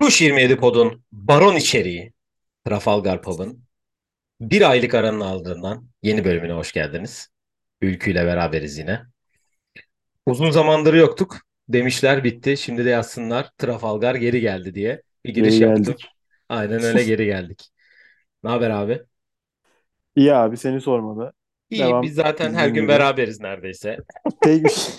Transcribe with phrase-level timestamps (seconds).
[0.00, 2.12] Kuş 27 Pod'un Baron içeriği
[2.66, 3.64] Trafalgar Pub'ın
[4.40, 7.28] bir aylık aranın ardından yeni bölümüne hoş geldiniz.
[7.82, 9.02] Ülkü ile beraberiz yine.
[10.26, 11.36] Uzun zamandır yoktuk.
[11.68, 12.56] Demişler bitti.
[12.56, 15.94] Şimdi de yazsınlar Trafalgar geri geldi diye bir giriş Geri yaptım.
[15.94, 16.06] geldik.
[16.48, 17.68] Aynen öyle geri geldik.
[18.44, 19.02] Ne haber abi?
[20.16, 21.32] İyi abi seni sormalı.
[21.70, 22.88] İyi biz Devam zaten her gün gibi.
[22.88, 23.98] beraberiz neredeyse.
[24.42, 24.94] Tek bir şey.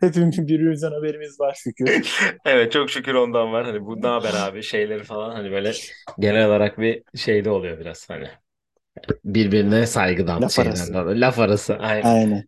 [0.00, 2.16] Hepimiz birbirimizden haberimiz var şükür.
[2.44, 3.64] Evet çok şükür ondan var.
[3.64, 5.72] Hani bu ne haber abi şeyleri falan hani böyle
[6.18, 8.28] genel olarak bir şeyde oluyor biraz hani.
[9.24, 10.94] Birbirine saygıdan Laf şeyden arası.
[10.94, 11.20] dolayı.
[11.20, 12.02] Laf arası aynen.
[12.02, 12.44] Aynen.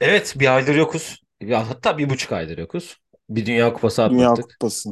[0.00, 1.22] Evet bir aydır yokuz.
[1.40, 2.96] Ya, hatta bir buçuk aydır yokuz.
[3.30, 4.50] Bir Dünya Kupası Dünya atlattık.
[4.60, 4.90] Kupası.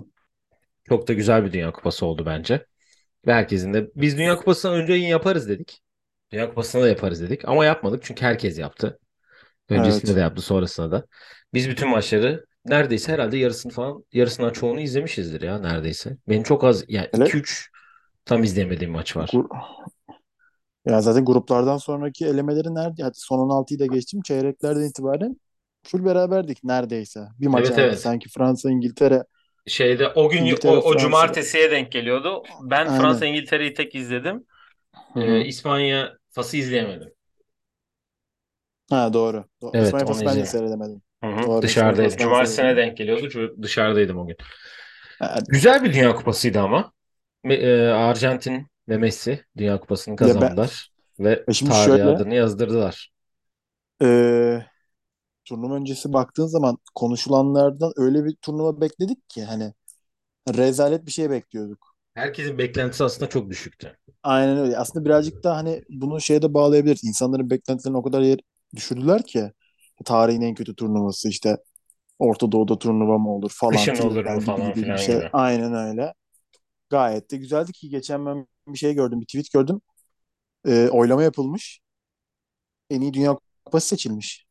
[0.89, 2.67] Çok da güzel bir Dünya Kupası oldu bence.
[3.27, 5.83] Ve herkesin de biz Dünya Kupası'ndan önce yine yaparız dedik.
[6.33, 7.49] Dünya Kupası'nda da yaparız dedik.
[7.49, 8.99] Ama yapmadık çünkü herkes yaptı.
[9.71, 10.21] Öncesinde de Evet.
[10.21, 11.07] yaptı sonrasında da.
[11.55, 16.19] Biz bütün maçları neredeyse herhalde yarısını falan yarısından çoğunu izlemişizdir ya neredeyse.
[16.29, 17.71] Benim çok az yani Hele 2-3
[18.25, 19.41] tam izlemediğim maç var.
[20.87, 23.03] ya zaten gruplardan sonraki elemeleri nerede?
[23.03, 24.23] Hadi son 16'yı da geçtim.
[24.23, 25.37] Çeyreklerden itibaren
[25.83, 27.21] full beraberdik neredeyse.
[27.41, 27.99] Bir maç Evet evet.
[28.01, 29.25] Sanki Fransa İngiltere
[29.67, 32.43] Şeyde o gün o, İngiltere o Fransa cumartesiye denk geliyordu.
[32.71, 33.27] Ben Fransa.
[33.27, 34.47] İngiltere'yi tek izledim.
[35.17, 35.45] Ee.
[35.45, 37.13] İspanya Fas'ı izleyemedim.
[38.91, 39.45] Ha doğru.
[39.63, 41.03] Do Evet İspanya Fas'ı ben de seyredemedim.
[41.43, 41.63] Doğru.
[41.63, 42.17] Dışarıdaydım.
[42.19, 42.77] Cumartesine seyredemedim.
[42.77, 43.29] denk geliyordu.
[43.33, 44.37] Çünkü dışarıdaydım o gün.
[45.19, 46.93] Ha, Güzel bir Dünya Kupası'ydı ama.
[47.45, 52.05] Me- e, Arjantin ve Messi Dünya Kupası'nı ya ben kazandılar ve ya şimdi tarihe şöyle
[52.07, 53.11] adını yazdırdılar.
[54.03, 54.67] e,
[55.45, 59.75] turnuva öncesi baktığın zaman konuşulanlardan öyle bir turnuva bekledik ki hani
[60.57, 61.96] rezalet bir şey bekliyorduk.
[62.17, 63.99] Herkesin beklentisi aslında çok düşüktü.
[64.23, 64.79] Aynen öyle.
[64.79, 67.05] Aslında birazcık da hani bunu şeye de bağlayabiliriz.
[67.05, 68.39] İnsanların beklentilerini o kadar yer
[68.77, 69.53] düşürdüler ki
[70.05, 71.57] tarihin en kötü turnuvası işte
[72.21, 75.23] Orta Doğu'da turnuva mı olur falan Kışın olur mu falan bir filan şey.
[75.23, 75.31] gibi.
[75.33, 76.15] Aynen öyle.
[76.91, 79.81] Gayet de güzeldi ki geçen ben bir şey gördüm, bir tweet gördüm.
[80.69, 81.81] Ee, oylama yapılmış.
[82.91, 84.47] En iyi Dünya Kupası seçilmiş.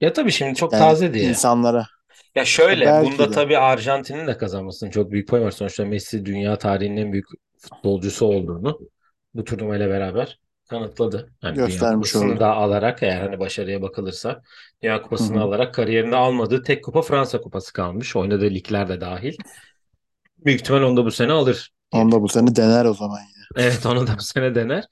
[0.00, 1.44] Ya tabii şimdi çok Yani taze diye.
[1.44, 1.86] insanlara.
[2.34, 3.30] Ya şöyle bunda belki de.
[3.30, 5.50] tabii Arjantin'in de kazanmasının çok büyük payı var.
[5.50, 7.26] Sonuçta Messi dünya tarihinin en büyük
[7.58, 8.80] futbolcusu olduğunu
[9.34, 11.32] bu turnuvayla beraber kanıtladı.
[11.42, 12.40] Dünya göstermiş Kupası'nı oldu.
[12.40, 14.42] da alarak eğer hani başarıya bakılırsa
[14.82, 15.42] Dünya Kupası'nı hı.
[15.42, 18.16] alarak kariyerinde almadığı tek kupa Fransa Kupası kalmış.
[18.16, 19.36] Oynadığı ligler de dahil.
[20.44, 23.18] Büyük ihtimal onu da bu sene alır diye Onu da bu sene dener o zaman
[23.18, 23.66] yine.
[23.66, 24.84] Evet onu da bu sene dener.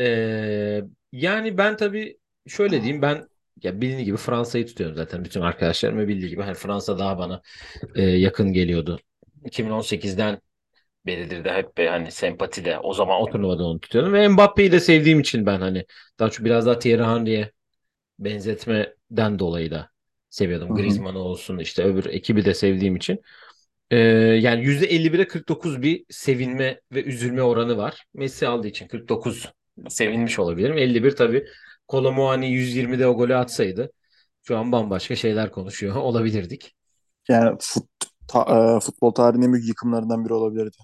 [0.00, 0.82] Ee,
[1.12, 3.29] yani ben tabii şöyle diyeyim ben
[3.62, 7.42] ya bildiğin gibi Fransa'yı tutuyorum zaten bütün arkadaşlarım bildiği gibi hani Fransa daha bana
[7.94, 9.00] e, yakın geliyordu.
[9.44, 10.40] 2018'den
[11.06, 14.72] beridir de hep be- hani sempati de o zaman o turnuvada onu tutuyordum ve Mbappe'yi
[14.72, 15.84] de sevdiğim için ben hani
[16.18, 17.52] daha çok biraz daha Thierry Henry'e
[18.18, 19.90] benzetmeden dolayı da
[20.30, 20.68] seviyordum.
[20.68, 20.76] Hı hı.
[20.76, 23.20] Griezmann olsun işte öbür ekibi de sevdiğim için.
[23.90, 23.96] Ee,
[24.42, 28.04] yani %51'e 49 bir sevinme ve üzülme oranı var.
[28.14, 29.52] Messi aldığı için 49
[29.88, 30.78] sevinmiş olabilirim.
[30.78, 31.46] 51 tabii
[31.90, 33.92] Kolo Muani 120'de o golü atsaydı
[34.42, 36.74] şu an bambaşka şeyler konuşuyor olabilirdik.
[37.28, 37.84] Yani fut,
[38.28, 40.76] ta- e, futbol tarihinin en büyük yıkımlarından biri olabilirdi.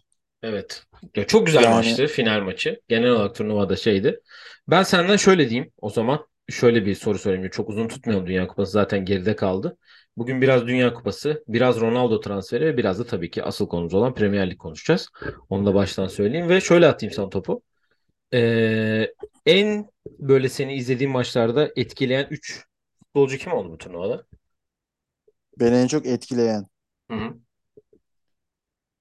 [0.43, 0.83] Evet.
[1.17, 2.81] Ya çok güzel Yani maçtı final maçı.
[2.89, 4.21] Genel olarak turnuvada şeydi.
[4.69, 6.27] Ben senden şöyle diyeyim o zaman.
[6.49, 7.50] Şöyle bir soru sorayım.
[7.50, 9.77] Çok uzun tutmayalım Dünya Kupası zaten geride kaldı.
[10.17, 14.15] Bugün biraz Dünya Kupası, biraz Ronaldo transferi ve biraz da tabii ki asıl konumuz olan
[14.15, 15.09] Premier Lig konuşacağız.
[15.49, 17.62] Onu da baştan söyleyeyim ve şöyle atayım sana topu.
[18.34, 19.12] Ee,
[19.47, 19.87] en
[20.19, 22.67] böyle seni izlediğim maçlarda etkileyen 3
[22.99, 24.27] futbolcu kim oldu bu turnuvada?
[25.61, 26.67] beni en çok etkileyen.
[27.11, 27.34] Hı hı.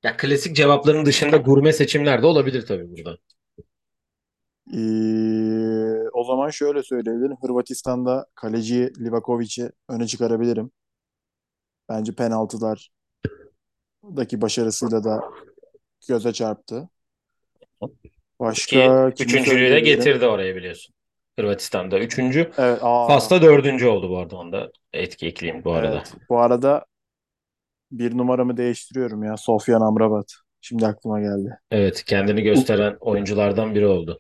[0.04, 3.18] Ya klasik cevapların dışında gurme seçimler de olabilir tabii burada.
[4.74, 7.38] Ee, o zaman şöyle söyleyebilirim.
[7.42, 10.72] Hırvatistan'da kaleci Livakovic'i öne çıkarabilirim.
[11.90, 12.92] Bence penaltılardaki
[14.42, 15.22] başarısıyla da
[16.08, 16.90] göze çarptı.
[17.82, 19.98] Ki Başka kimi üçüncülüğü de söyleyebilirim?
[19.98, 20.94] getirdi oraya biliyorsun.
[21.40, 22.51] Hırvatistan'da üçüncü.
[22.57, 24.38] Evet, aa, Fas'ta dördüncü oldu bu arada.
[24.38, 25.95] Onda etki ekleyeyim bu arada.
[25.95, 26.13] evet.
[26.30, 26.86] Bu arada
[27.92, 29.38] bir numaramı değiştiriyorum ya.
[29.38, 30.33] Sofyan Amrabat.
[30.62, 31.60] Şimdi aklıma geldi.
[31.71, 34.19] Evet kendini gösteren oyunculardan biri oldu.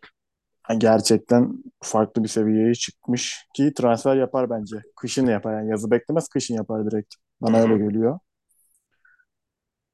[0.77, 4.75] Gerçekten farklı bir seviyeye çıkmış ki transfer yapar bence.
[4.95, 7.15] Kışın yapar yani yazı beklemez kışın yapar direkt.
[7.41, 7.77] Bana öyle hı.
[7.77, 8.19] geliyor.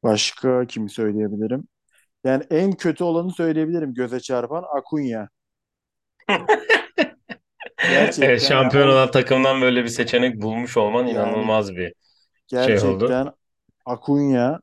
[0.04, 1.68] Başka kimi söyleyebilirim?
[2.24, 5.30] Yani en kötü olanı söyleyebilirim göze çarpan Akunya.
[8.20, 11.94] Evet, Gerçekten ya şampiyon on olan takımdan böyle bir seçenek bulmuş olman yani inanılmaz bir
[12.58, 13.06] şey oldu.
[13.08, 13.32] gerçekten
[13.86, 14.60] Akunya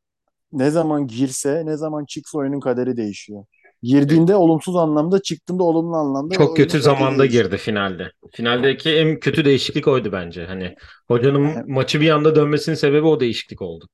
[0.53, 3.45] ne zaman girse ne zaman çıksa oyunun kaderi değişiyor.
[3.83, 7.45] Girdiğinde olumsuz anlamda çıktığında olumlu anlamda Çok kötü zamanda değişiyor.
[7.45, 8.13] girdi finalde.
[8.33, 10.47] Finaldeki en kötü değişiklik oydu bence.
[10.47, 10.75] Hani
[11.09, 13.89] hocanın Yani maçı bir anda dönmesinin sebebi o değişiklik oldu.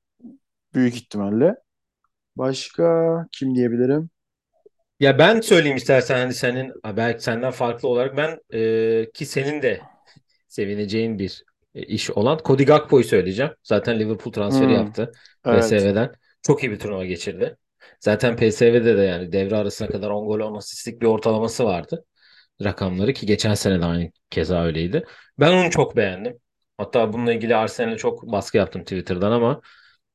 [0.73, 1.55] büyük ihtimalle.
[2.37, 4.09] Başka kim diyebilirim?
[4.99, 9.81] Ya ben söyleyeyim istersen hani senin belki senden farklı olarak ben e, ki senin de
[10.47, 11.43] sevineceğin bir
[11.75, 13.51] e, iş olan Cody Gakpo'yu söyleyeceğim.
[13.63, 15.11] Zaten Liverpool transferi Hmm, yaptı
[15.45, 15.83] evet.
[15.83, 16.11] PSV'den.
[16.43, 17.57] Çok iyi bir turnuva geçirdi.
[17.99, 22.05] Zaten PSV'de de yani devre arasına kadar 10 gol 10 asistlik bir ortalaması vardı.
[22.63, 25.05] Rakamları ki geçen sene de aynı keza öyleydi.
[25.39, 26.39] Ben onu çok beğendim.
[26.77, 29.61] Hatta bununla ilgili Arsenal'e çok baskı yaptım Twitter'dan ama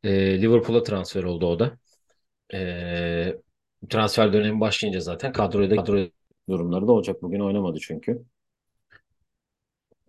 [0.05, 1.79] e, Liverpool'a transfer oldu o da.
[2.55, 3.37] E,
[3.89, 5.99] transfer dönemi başlayınca zaten kadroda kadro
[6.49, 7.23] durumları da olacak.
[7.23, 8.23] Bugün oynamadı çünkü.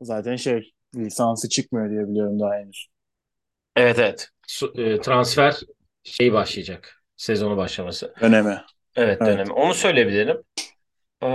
[0.01, 2.87] Zaten şey lisansı çıkmıyor diye biliyorum daha henüz.
[3.75, 4.29] Evet evet.
[4.47, 5.59] Su- e, transfer
[6.03, 7.03] şey başlayacak.
[7.17, 8.13] Sezonu başlaması.
[8.21, 8.61] Dönemi.
[8.95, 9.21] Evet Evet.
[9.21, 9.53] dönemi.
[9.53, 10.37] Onu söyleyebilirim.
[11.21, 11.27] Ee,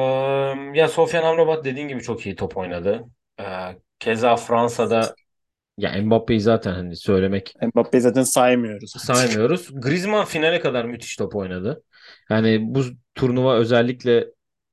[0.75, 3.05] ya Sofyan Amrabat dediğin gibi çok iyi top oynadı.
[3.41, 3.45] Ee,
[3.99, 5.15] keza Fransa'da
[5.79, 9.71] ya Mbappe'yi zaten hani söylemek Mbappe'yi zaten saymıyoruz saymıyoruz.
[9.75, 11.83] Griezmann finale kadar müthiş top oynadı.
[12.31, 14.27] Yani bu turnuva özellikle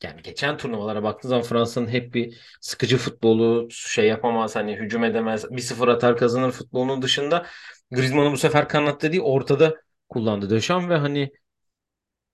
[0.03, 5.45] yani geçen turnuvalara baktığın zaman Fransa'nın hep bir sıkıcı futbolu şey yapamaz hani hücum edemez
[5.51, 7.45] bir sıfır atar kazanır futbolunun dışında
[7.91, 9.75] Griezmann'ı bu sefer kanatta değil ortada
[10.09, 11.31] kullandı Deschamps ve hani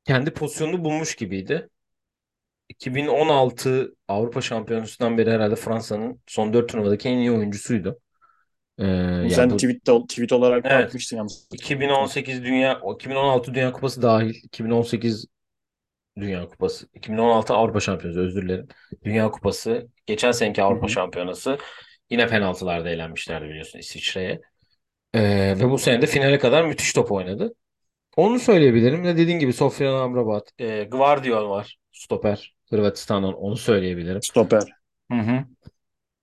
[0.04, 1.69] kendi pozisyonunu bulmuş gibiydi.
[2.69, 8.00] 2016 Avrupa Şampiyonası'ndan beri herhalde Fransa'nın son 4 turnuvadaki en iyi oyuncusuydu.
[8.79, 11.55] Ee, sen bu tweet, tweet olarak evet atmıştın hatırlamıyorsam.
[11.55, 15.25] 2018 Dünya o 2016 Dünya Kupası dahil 2018
[16.17, 18.67] Dünya Kupası 2016 Avrupa Şampiyonası özür dilerim.
[19.03, 20.91] Dünya Kupası geçen seneki Avrupa hı.
[20.91, 21.57] Şampiyonası
[22.09, 24.41] yine penaltılarda elenmişlerdi biliyorsun İsviçre'ye.
[25.13, 27.53] Ee, ve bu sene de finale kadar müthiş top oynadı.
[28.17, 29.03] Onu söyleyebilirim.
[29.03, 31.77] Ve dediğin gibi Sofyan Amrabat, e, Gvardiol var.
[31.91, 32.55] Stoper.
[32.69, 34.21] Hırvatistan'dan onu söyleyebilirim.
[34.23, 34.63] Stoper.
[35.11, 35.45] Hı hı.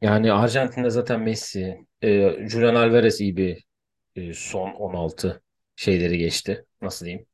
[0.01, 2.09] Yani Arjantin'de zaten Messi, e,
[2.49, 3.65] Julian Alvarez iyi bir
[4.17, 5.43] e, son 16
[5.77, 6.67] şeyleri geçti.
[6.83, 7.27] Nasıl diyeyim?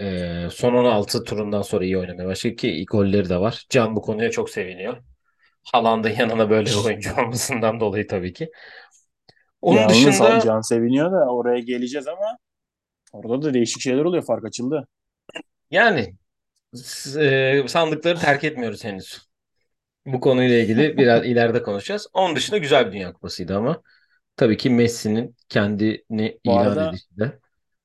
[0.00, 3.66] E, son 16 turundan sonra iyi oynamaya başladı ki ilk golleri de var.
[3.70, 4.98] Can bu konuya çok seviniyor.
[5.72, 8.50] Haaland'ın yanına böyle bir oyuncu olmasından dolayı tabii ki.
[9.62, 12.38] Onun sal- dışında can seviniyor da oraya geleceğiz ama
[13.12, 14.24] orada da değişik şeyler oluyor.
[14.26, 14.88] Fark açıldı.
[15.70, 16.16] yani
[16.74, 17.16] s-
[17.64, 19.28] e, sandıkları terk etmiyoruz henüz.
[20.06, 22.06] Bu konuyla ilgili biraz ileride konuşacağız.
[22.12, 23.82] Onun dışında güzel bir Dünya Kupası'ydı ama
[24.36, 27.40] tabii ki Messi'nin kendini Bu ilan edişi de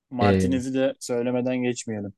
[0.10, 2.14] Martinez'i de söylemeden geçmeyelim.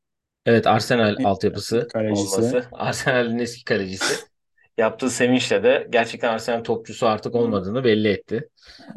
[0.46, 2.32] Evet Arsenal altyapısı kalecisi.
[2.32, 2.66] olması.
[2.72, 4.14] Arsenal'in eski kalecisi.
[4.78, 8.50] Yaptığı sevinçle de gerçekten Arsenal topçusu artık olmadığını belli etti.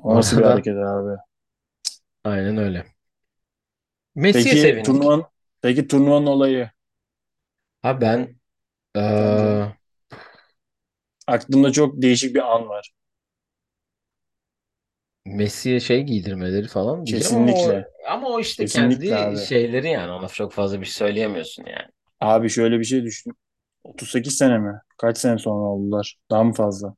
[0.04, 1.16] Nasıl bir hareket abi?
[2.24, 2.86] aynen öyle.
[4.14, 4.84] Messi'ye Peki sevindik.
[4.84, 5.24] turnuvanın
[5.62, 6.70] peki turnuvanın olayı
[7.82, 8.40] Ha ben
[9.18, 9.64] sence?
[11.26, 12.92] Aklımda çok değişik bir an var.
[15.26, 17.88] Messi'ye şey giydirmeleri falan diyeceğim ama o, Kesinlikle.
[18.08, 19.36] ama o işte Kesinlikle kendi abi.
[19.36, 21.88] şeyleri yani ona çok fazla bir şey söyleyemiyorsun yani.
[22.20, 23.32] Abi şöyle bir şey düşün.
[23.84, 24.80] 38 sene mi?
[24.98, 26.16] Kaç sene sonra oldular?
[26.30, 26.94] Daha mı fazla?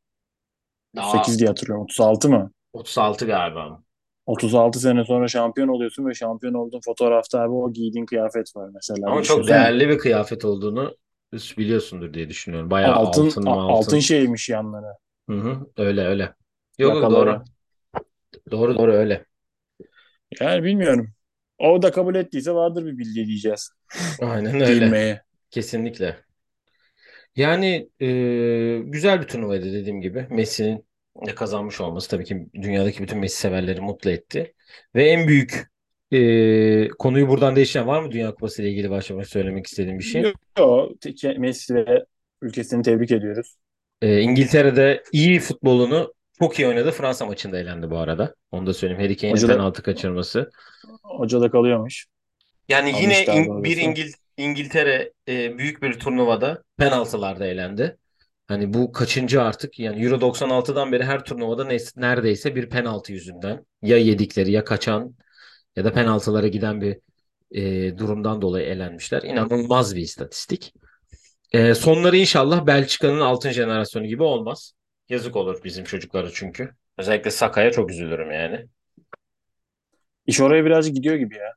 [0.96, 1.84] Daha 38 diye hatırlıyorum.
[1.84, 2.50] 36 mı?
[2.72, 3.82] 36 galiba.
[4.26, 9.10] 36 sene sonra şampiyon oluyorsun ve şampiyon olduğun fotoğrafta abi o giydiğin kıyafet var mesela.
[9.10, 9.56] Ama çok düşünsene.
[9.58, 10.96] değerli bir kıyafet olduğunu
[11.32, 12.70] biliyorsundur diye düşünüyorum.
[12.70, 13.98] Bayağı Altın altın altın altın.
[13.98, 14.86] şeymiş yanları.
[15.28, 16.34] Hı hı, öyle öyle.
[16.78, 17.10] Yok yok Yakaları.
[17.10, 17.44] doğru.
[18.50, 19.26] Doğru doğru öyle.
[20.40, 21.12] Yani bilmiyorum.
[21.58, 23.70] O da kabul ettiyse vardır bir bildiği diyeceğiz.
[24.22, 24.66] Aynen öyle.
[24.66, 25.22] Giyinmeye.
[25.50, 26.24] Kesinlikle.
[27.36, 30.26] Yani e, güzel bir turnuvaydı dediğim gibi.
[30.30, 30.86] Messi'nin
[31.26, 34.54] de kazanmış olması tabii ki dünyadaki bütün Messi severleri mutlu etti.
[34.94, 35.66] Ve en büyük
[36.12, 40.22] e, konuyu buradan değiştiren var mı Dünya Kupası ile ilgili başlamak söylemek istediğim bir şey?
[40.58, 40.90] Yok.
[41.38, 42.04] Messi ve
[42.42, 43.54] ülkesini tebrik ediyoruz.
[44.02, 46.90] E, İngiltere'de iyi futbolunu çok iyi oynadı.
[46.90, 48.34] Fransa maçında elendi bu arada.
[48.50, 49.02] Onu da söyleyeyim.
[49.02, 50.50] Harry Kane'in Hoca da, penaltı kaçırması.
[51.02, 52.06] hoca da kalıyormuş.
[52.68, 53.76] Yani yine Almış daha İng- bir.
[53.76, 57.96] İngil İngiltere e, büyük bir turnuvada penaltılarda elendi.
[58.48, 59.78] Hani bu kaçıncı artık?
[59.78, 65.14] Yani Euro 96'dan beri her turnuvada ne- neredeyse bir penaltı yüzünden ya yedikleri ya kaçan
[65.76, 66.98] ya da penaltılara giden bir
[67.50, 69.22] e, durumdan dolayı elenmişler.
[69.22, 70.72] İnanılmaz bir istatistik.
[71.52, 74.72] E, sonları inşallah Belçika'nın altın jenerasyonu gibi olmaz.
[75.08, 76.70] Yazık olur bizim çocuklara çünkü.
[76.98, 78.66] Özellikle Saka'ya çok üzülürüm yani.
[80.26, 81.52] İş oraya birazcık gidiyor gibi ya.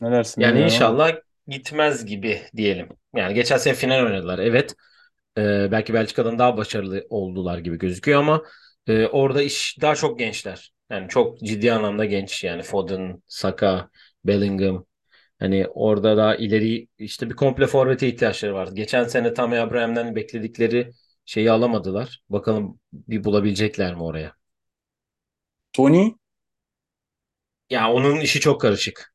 [0.00, 0.74] Ne dersin Yani bilmiyorum ama.
[0.74, 1.16] inşallah
[1.48, 2.88] gitmez gibi diyelim.
[3.16, 4.38] Yani geçen sene final oynadılar.
[4.38, 4.74] Evet.
[5.38, 8.42] Ee, belki Belçika'dan daha başarılı oldular gibi gözüküyor ama
[8.86, 10.72] e, orada iş daha çok gençler.
[10.92, 13.90] Yani çok ciddi anlamda genç yani Foden, Saka,
[14.24, 14.86] Bellingham.
[15.40, 18.68] Hani orada daha ileri işte bir komple forvete ihtiyaçları var.
[18.74, 20.92] Geçen sene Tammy Abraham'dan bekledikleri
[21.26, 22.22] şeyi alamadılar.
[22.30, 24.34] Bakalım bir bulabilecekler mi oraya?
[25.72, 26.16] Tony
[27.70, 29.14] Ya onun işi çok karışık.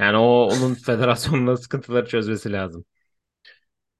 [0.00, 2.86] Yani o onun federasyonla sıkıntıları çözmesi lazım.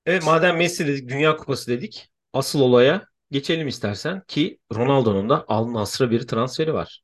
[0.07, 2.13] Evet madem Messi dedik, Dünya Kupası dedik.
[2.33, 7.03] Asıl olaya geçelim istersen ki Ronaldo'nun da Al Nassr'a bir transferi var.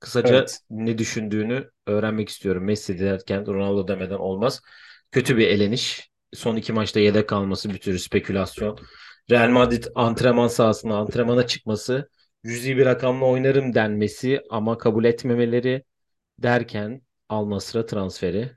[0.00, 0.60] Kısaca Evet.
[0.70, 2.64] ne düşündüğünü öğrenmek istiyorum.
[2.64, 4.60] Messi derken Ronaldo demeden olmaz.
[5.12, 6.10] Kötü bir eleniş.
[6.34, 8.78] Son iki maçta yedek kalması bir tür spekülasyon.
[9.30, 12.10] Real Madrid antrenman sahasına antrenmana çıkması.
[12.46, 15.84] Cüzi bir rakamla oynarım denmesi ama kabul etmemeleri
[16.38, 18.50] derken Al Nassr'a transferi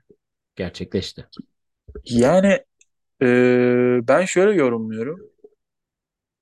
[0.56, 1.26] gerçekleşti.
[2.04, 2.64] Yani
[3.22, 3.26] e,
[4.08, 5.29] ben şöyle yorumluyorum.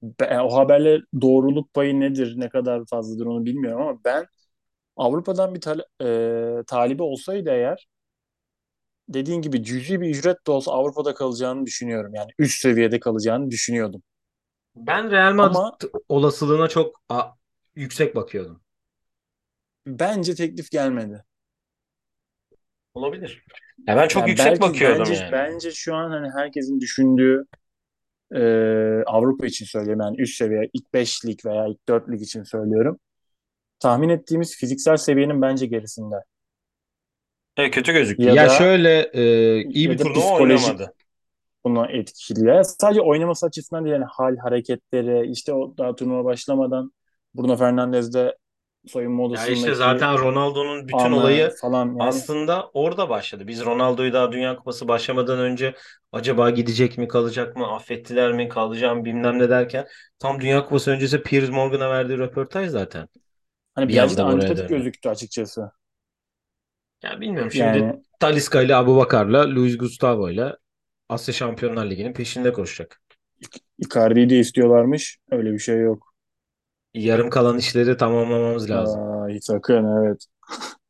[0.02, 4.26] Ben- o haberler doğruluk payı nedir, ne kadar fazladır onu bilmiyorum ama ben
[4.96, 5.84] Avrupa'dan bir tal-
[6.60, 7.88] e, talibi olsaydı eğer
[9.08, 12.14] dediğin gibi cüzi bir ücret de olsa Avrupa'da kalacağını düşünüyorum.
[12.14, 14.02] Yani üst seviyede kalacağını düşünüyordum.
[14.76, 15.78] Ben Real Madrid Ama
[16.08, 17.22] olasılığına çok a,
[17.76, 18.62] yüksek bakıyordum.
[19.86, 21.24] bence teklif gelmedi.
[22.94, 23.44] Olabilir.
[23.88, 25.32] Ya ben çok Yani yüksek belki bakıyordum bence yani.
[25.32, 27.44] bence şu an hani herkesin düşündüğü
[28.34, 32.42] e, Avrupa için söylüyorum yani üst seviye ilk 5 lig veya ilk 4 lig için
[32.42, 32.98] söylüyorum.
[33.80, 36.16] Tahmin ettiğimiz fiziksel seviyenin bence gerisinde.
[37.56, 38.28] Evet, kötü gözüktü.
[38.28, 40.94] Ya Ya da şöyle e, iyi bir turnuva oynamadı.
[41.64, 42.46] buna etkili.
[42.48, 46.92] Ya sadece oynaması açısından değil yani hal hareketleri işte o daha turnuva başlamadan
[47.34, 48.36] Bruno Fernandes'de
[48.88, 53.46] soyunma Ya işte odasındaki zaten Ronaldo'nun bütün anı olayı falan yani aslında orada başladı.
[53.48, 55.74] Biz Ronaldo'yu daha Dünya Kupası başlamadan önce
[56.12, 59.86] acaba gidecek mi kalacak mı affettiler mi kalacağım bilmem ne derken
[60.18, 63.08] tam Dünya Kupası öncesi Piers Morgan'a verdiği röportaj zaten
[63.74, 65.70] hani bir birazcık buraya antipatik gözüktü açıkçası.
[67.02, 70.58] Ya bilmiyorum şimdi Yani Talisca ile Abubakar'la Luis Gustavo'yla
[71.08, 73.00] Asya Şampiyonlar Ligi'nin peşinde koşacak.
[73.78, 75.18] Icardi'yi de istiyorlarmış.
[75.30, 76.07] Öyle bir şey yok.
[77.00, 79.02] Yarım kalan işleri tamamlamamız lazım.
[79.22, 80.26] Ay sakın evet.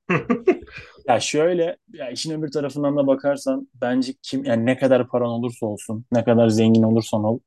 [1.09, 5.67] Ya şöyle ya işin öbür tarafından da bakarsan bence kim yani ne kadar paran olursa
[5.67, 7.39] olsun, ne kadar zengin olursan ol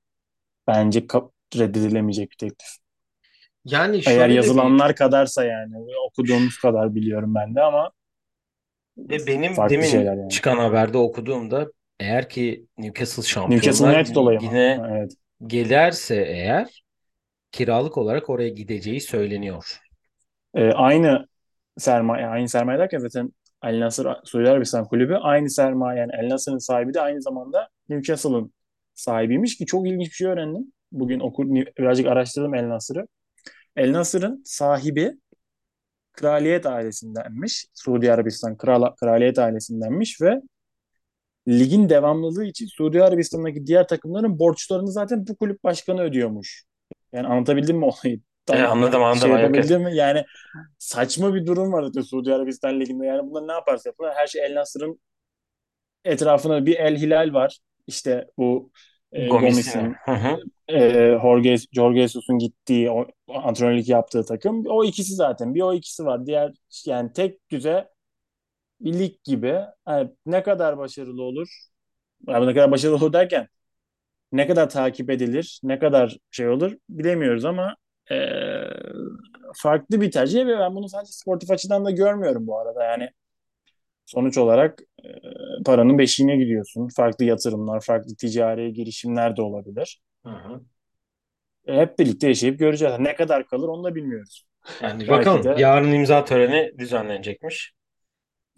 [0.68, 2.70] bence kap- reddedilemeyecek bir teklif.
[3.66, 5.76] Yani Eğer şöyle bir yazılanlar kadarsa yani
[6.08, 7.92] okuduğumuz kadar biliyorum ben de ama
[8.98, 10.40] ve benim farklı demin şeyler yani.
[10.40, 14.32] çıkan haberde okuduğumda eğer ki Newcastle Newcastle Şampiyonlar mı?
[14.32, 15.14] Ligi'ne Ha, Evet.
[15.48, 16.81] gelirse eğer
[17.52, 19.80] kiralık olarak oraya gideceği söyleniyor.
[20.56, 21.28] Ee, aynı
[21.78, 23.32] sermaye, aynı sermaye derken zaten
[23.62, 28.54] Al Nassr Suudi Arabistan kulübü aynı sermaye yani Al Nassr'ın sahibi de aynı zamanda Newcastle'ın
[28.94, 30.74] sahibiymiş ki çok ilginç bir şey öğrendim.
[30.92, 31.46] Bugün okur,
[31.80, 33.08] birazcık araştırdım Al Nassr'ı.
[33.78, 35.14] Al Nassr'ın sahibi
[36.14, 37.68] kraliyet ailesindenmiş.
[37.74, 40.42] Suudi Arabistan kral, kraliyet ailesindenmiş ve
[41.48, 46.71] ligin devamlılığı için Suudi Arabistan'daki diğer takımların borçlarını zaten bu kulüp başkanı ödüyormuş.
[47.14, 48.22] Yani anlatabildim mi olayı?
[48.52, 49.54] E, Tam anladım şey anladım.
[49.56, 49.96] Yok, yapabildim mi?
[49.96, 50.26] Yani
[50.80, 53.06] saçma bir durum var zaten Suudi Arabistan liginde.
[53.06, 54.12] Yani bunlar ne yaparsa yapın.
[54.16, 55.00] Her şey El Nasır'ın
[56.06, 57.60] etrafında bir El Hilal var.
[57.88, 58.72] İşte bu
[59.12, 59.96] e, Gomis'in.
[60.70, 64.64] E, Jorge, Jorge Jesus'un gittiği, o, antrenörlük yaptığı takım.
[64.68, 65.56] O ikisi zaten.
[65.56, 66.26] Bir o ikisi var.
[66.26, 66.54] Diğer
[66.86, 67.90] yani tek düze
[68.82, 69.62] bir lig gibi.
[69.88, 71.50] Yani ne kadar başarılı olur?
[72.28, 73.48] Yani ne kadar başarılı olur derken
[74.32, 77.76] ne kadar takip edilir, ne kadar şey olur bilemiyoruz ama
[78.12, 78.16] e,
[79.56, 82.84] farklı bir tercih ve ben bunu sadece sportif açıdan da görmüyorum bu arada.
[82.84, 83.10] Yani
[84.06, 85.10] sonuç olarak e,
[85.66, 86.88] paranın beşiğine gidiyorsun.
[86.96, 90.02] Farklı yatırımlar, farklı ticari girişimler de olabilir.
[90.26, 90.62] Hı hı.
[91.68, 92.96] E, hep birlikte yaşayıp göreceğiz.
[93.00, 94.46] Ne kadar kalır onu da bilmiyoruz.
[94.82, 97.74] Yani Belki bakalım de yarın imza töreni düzenlenecekmiş.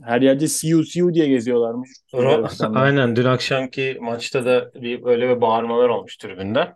[0.01, 1.89] Her yerde CU CU diye geziyorlarmış.
[2.75, 6.75] Aynen dün akşamki maçta da bir öyle bir bağırmalar olmuş tribünde.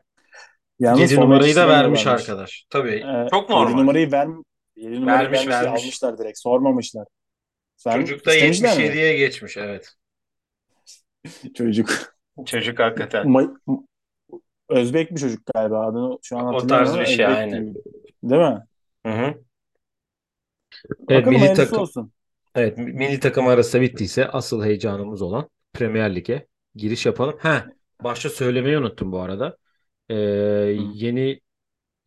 [0.79, 2.29] Yalnız 7 forma numarayı da vermiş yetiştiremiyorlarmış.
[2.29, 2.65] arkadaş.
[2.69, 3.77] Tabii E, çok 7 normal.
[3.77, 4.27] numarayı ver
[4.75, 5.81] 7 numarayı Vermiş vermiş vermiş.
[5.83, 6.39] almışlar direkt.
[6.39, 7.07] Sormamışlar.
[7.77, 8.83] Sen Çocuk da istemişler mi?
[8.83, 9.93] 77'ye geçmiş evet.
[11.55, 11.89] Çocuk.
[12.45, 13.25] Çocuk hakikaten.
[13.25, 13.57] Ma-
[14.69, 15.88] Özbek bir çocuk galiba.
[15.88, 17.65] Adını şu an O tarz bir şey Özbek aynen.
[17.65, 17.79] gibi.
[18.24, 18.63] Değil mi?
[19.05, 19.33] Hı hı.
[21.09, 22.12] Evet milli takım olsun.
[22.57, 27.37] Evet milli takım arası bittiyse asıl heyecanımız olan Premier Lig'e giriş yapalım.
[27.39, 27.65] Ha
[28.03, 29.57] başta söylemeyi unuttum bu arada.
[30.09, 30.15] Ee,
[30.93, 31.41] yeni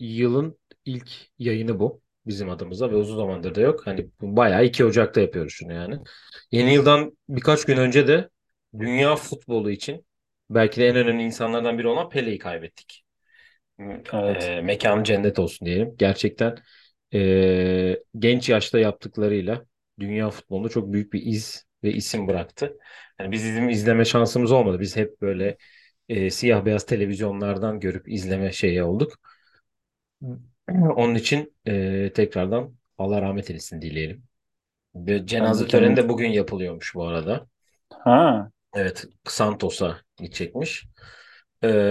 [0.00, 3.86] yılın ilk yayını bu bizim adımıza ve uzun zamandır da yok.
[3.86, 5.98] Hani bayağı 2 Ocak'ta yapıyoruz şunu yani.
[6.52, 8.28] Yeni yıldan birkaç gün önce de
[8.78, 10.06] dünya futbolu için
[10.50, 13.04] belki de en önemli insanlardan biri olan Pele'yi kaybettik.
[14.12, 14.42] Evet.
[14.42, 15.94] E, mekanı cennet olsun diyelim.
[15.98, 16.56] Gerçekten
[17.14, 19.64] e, genç yaşta yaptıklarıyla
[20.00, 22.78] dünya futbolunda çok büyük bir iz ve isim bıraktı.
[23.20, 24.80] Yani biz izim, izleme şansımız olmadı.
[24.80, 25.56] Biz hep böyle
[26.08, 29.12] e, siyah beyaz televizyonlardan görüp izleme şeyi olduk.
[30.96, 34.24] Onun için e, tekrardan Allah rahmet eylesin dileyelim.
[34.94, 37.46] De cenaze töreni de bugün yapılıyormuş bu arada.
[38.04, 38.50] Ha.
[38.74, 40.84] Evet, Santos'a gidecekmiş.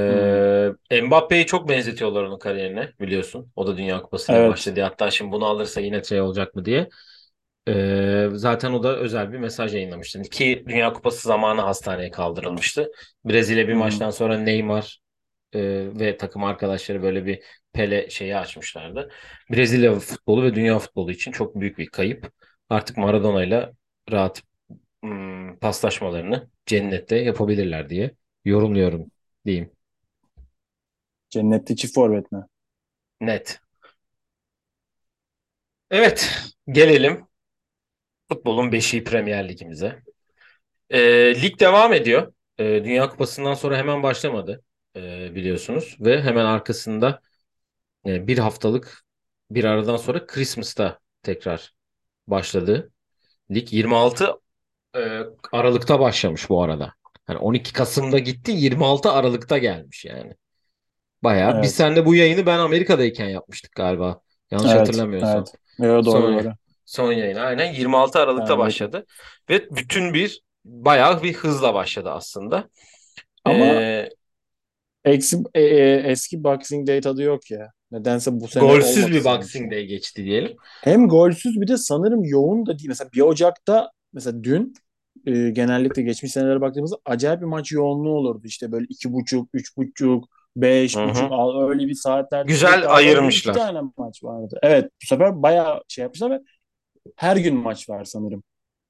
[0.08, 0.40] Hmm.
[0.92, 3.52] Ee, Mbappe'yi çok benzetiyorlar onun kariyerine biliyorsun.
[3.56, 4.50] O da Dünya Kupası ile Evet.
[4.50, 4.82] başladı.
[4.82, 6.90] Hatta şimdi bunu alırsa yine şey olacak mı diye.
[7.70, 10.22] Ee, zaten o da özel bir mesaj yayınlamıştı.
[10.24, 12.92] Ki Dünya Kupası zamanı hastaneye kaldırılmıştı.
[13.26, 13.80] Brezilya bir Hmm.
[13.80, 15.00] maçtan sonra Neymar
[15.54, 15.60] e,
[16.00, 19.12] ve takım arkadaşları böyle bir Pele şeyi açmışlardı.
[19.52, 22.32] Brezilya futbolu ve dünya futbolu için çok büyük bir kayıp.
[22.70, 23.74] Artık Maradona'yla
[24.12, 24.44] rahat
[25.04, 28.12] hmm, paslaşmalarını cennette yapabilirler diye
[28.46, 29.12] yorumluyorum
[29.46, 29.72] diyeyim.
[31.30, 32.46] Cennette çift forvet mi?
[33.22, 33.62] Net.
[35.92, 36.32] Evet,
[36.72, 37.28] gelelim
[38.30, 40.04] futbolun beşiği Premier Ligimize.
[40.90, 42.34] Ee, lig devam ediyor.
[42.60, 44.64] Ee, Dünya Kupası'ndan sonra hemen başlamadı
[44.96, 45.98] ee, biliyorsunuz.
[46.00, 47.22] Ve hemen arkasında
[48.06, 49.04] e, bir haftalık
[49.52, 51.74] bir aradan sonra Christmas'ta tekrar
[52.28, 52.92] başladı.
[53.52, 54.32] Lig 26
[54.96, 55.00] e,
[55.52, 56.94] Aralık'ta başlamış bu arada.
[57.30, 60.34] Yani 12 Kasım'da gitti 26 Aralık'ta gelmiş yani.
[61.24, 61.52] Bayağı.
[61.52, 61.76] Biz Evet.
[61.76, 64.22] seninle bu yayını ben Amerika'dayken yapmıştık galiba.
[64.52, 64.80] Yanlış Evet.
[64.80, 65.38] hatırlamıyorsam.
[65.38, 65.54] Evet.
[65.80, 66.54] Yo, doğru Son, doğru.
[66.90, 68.58] Son yayını aynen 26 Ben Aralık'ta Amerika.
[68.60, 69.06] başladı.
[69.50, 72.70] Ve bütün bir bayağı bir hızla başladı aslında.
[73.46, 74.10] Ama Ee,
[75.06, 77.72] eksi, e, e, eski Boxing Day tadı yok ya.
[77.92, 79.24] Nedense bu sene golsüz bir.
[79.26, 80.56] Boxing Day geçti diyelim.
[80.84, 82.90] Hem golsüz bir de sanırım yoğun da değil.
[82.90, 84.74] Mesela 1 Ocak'ta mesela dün
[85.26, 88.42] e, genellikle geçmiş senelere baktığımızda acayip bir maç yoğunluğu olurdu.
[88.46, 91.32] İşte böyle iki buçuk, üç buçuk, beş buçuk
[91.70, 93.54] öyle bir saatlerde Güzel ayırmışlar.
[93.54, 94.60] tane maç vardı.
[94.64, 96.40] Evet bu sefer bayağı şey yapmışlar ve
[97.16, 98.44] her gün maç var sanırım.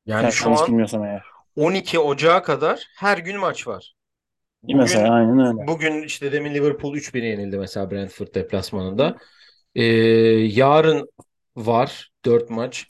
[0.06, 1.24] Yani şu Yanlış an bilmiyorsam eğer.
[1.56, 3.96] 12 Ocak'a kadar her gün maç var.
[4.64, 5.68] Mesela Bugün aynen öyle.
[5.68, 9.18] bugün işte demin Liverpool 3-1 yenildi mesela Brentford deplasmanında.
[9.76, 11.10] Ee, yarın
[11.56, 12.88] var 4 maç.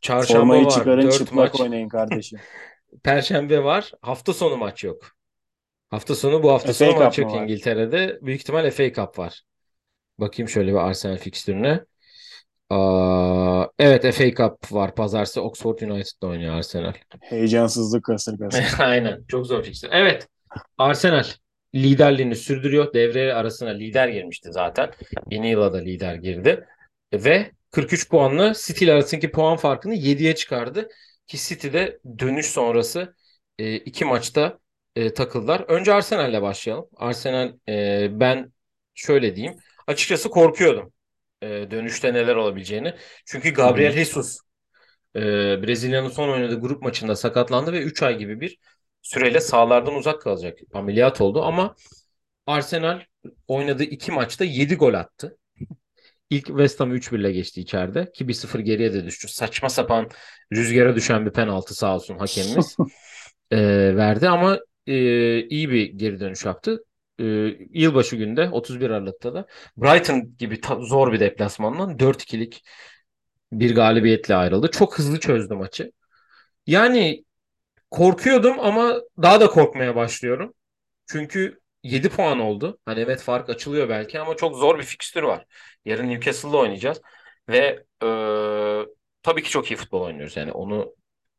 [0.00, 1.60] Çarşamba formayı var çıkarın 4 çıplak maç.
[1.60, 2.38] oynayın kardeşim.
[3.04, 3.92] Perşembe var.
[4.02, 5.12] Hafta sonu maç yok.
[5.90, 7.42] Hafta sonu bu hafta FA sonu maç Cup mı yok var?
[7.44, 8.18] İngiltere'de.
[8.22, 9.42] Büyük ihtimal FA Cup var.
[10.18, 11.84] Bakayım şöyle bir Arsenal fikstürüne.
[12.72, 14.94] Aa, evet FA Cup var.
[14.94, 16.92] Pazartesi Oxford United'da oynuyor Arsenal.
[17.20, 18.62] Heyecansızlık kasırgası.
[18.82, 19.24] Aynen.
[19.28, 19.88] Çok zor fikstür.
[19.92, 20.28] Evet.
[20.78, 21.24] Arsenal
[21.74, 22.94] liderliğini sürdürüyor.
[22.94, 24.90] Devre arasına lider girmişti zaten.
[25.30, 26.66] Yeni yıla da lider girdi.
[27.14, 30.88] Ve 43 puanla City ile arasındaki puan farkını 7'ye çıkardı.
[31.26, 33.14] Ki City'de dönüş sonrası
[33.58, 34.58] e, iki maçta
[34.96, 35.60] e, takıldılar.
[35.60, 36.86] Önce Arsenal'le başlayalım.
[36.96, 38.52] Arsenal e, ben
[38.94, 39.56] şöyle diyeyim.
[39.86, 40.92] Açıkçası korkuyordum
[41.42, 42.94] e, dönüşte neler olabileceğini.
[43.26, 43.92] Çünkü Gabriel.
[43.92, 44.38] Jesus
[45.16, 45.20] e,
[45.62, 48.58] Brezilya'nın son oynadığı grup maçında sakatlandı ve 3 ay gibi bir
[49.02, 50.58] süreyle sahalardan uzak kalacak.
[50.74, 51.76] Ameliyat oldu ama
[52.46, 53.00] Arsenal
[53.48, 55.38] oynadığı iki maçta 7 gol attı.
[56.30, 59.28] İlk West Ham 3-1 ile geçti içeride ki 1-0 geriye de düştü.
[59.28, 60.10] Saçma sapan
[60.52, 62.76] rüzgara düşen bir penaltı sağ olsun hakemimiz
[63.50, 63.58] e,
[63.96, 64.94] verdi ama e,
[65.48, 66.84] iyi bir geri dönüş yaptı.
[67.22, 67.26] E,
[67.80, 72.64] yılbaşı günde 31 Aralık'ta da Brighton gibi ta- zor bir deplasmandan 4-2'lik
[73.52, 74.70] bir galibiyetle ayrıldı.
[74.70, 75.92] Çok hızlı çözdü maçı.
[76.66, 77.24] Yani
[77.90, 80.54] korkuyordum ama daha da korkmaya başlıyorum.
[81.06, 82.78] Çünkü 7 puan oldu.
[82.86, 85.46] Hani evet fark açılıyor belki ama çok zor bir fikstür var.
[85.84, 87.02] Yarın Newcastle'la oynayacağız.
[87.50, 88.06] Ve e,
[89.22, 90.36] tabii ki çok iyi futbol oynuyoruz.
[90.36, 90.94] Yani onu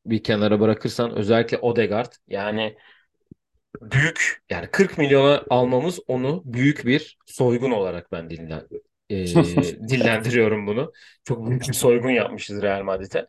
[0.05, 2.77] bir kenara bırakırsan özellikle Odegaard yani
[3.81, 8.67] büyük yani 40 milyona almamız onu büyük bir soygun olarak ben dillen,
[9.09, 9.27] e,
[9.89, 10.91] dillendiriyorum bunu.
[11.23, 13.27] Çok büyük bir soygun yapmışız Real Madrid'e.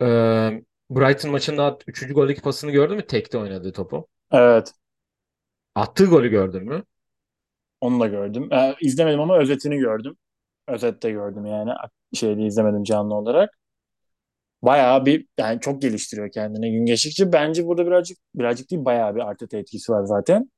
[0.00, 0.06] E,
[0.90, 2.14] Brighton maçında 3.
[2.14, 3.06] goldeki pasını gördün mü?
[3.06, 4.08] Tekte oynadığı topu.
[4.32, 4.74] Evet.
[5.74, 6.84] Attığı golü gördün mü?
[7.80, 8.52] Onu da gördüm.
[8.52, 10.16] Ee, izlemedim ama özetini gördüm.
[10.68, 11.70] Özette gördüm yani.
[12.14, 13.58] Şeyde izlemedim canlı olarak.
[14.62, 17.32] Bayağı bir yani çok geliştiriyor kendini gün geçtikçe.
[17.32, 20.50] Bence burada birazcık birazcık değil bayağı bir Arteta etkisi var zaten.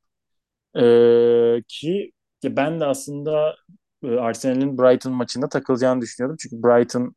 [0.77, 2.13] Ee, ki
[2.45, 3.57] ben de aslında
[4.05, 6.37] e, Arsenal'in Brighton maçında takılacağını düşünüyordum.
[6.41, 7.15] Çünkü Brighton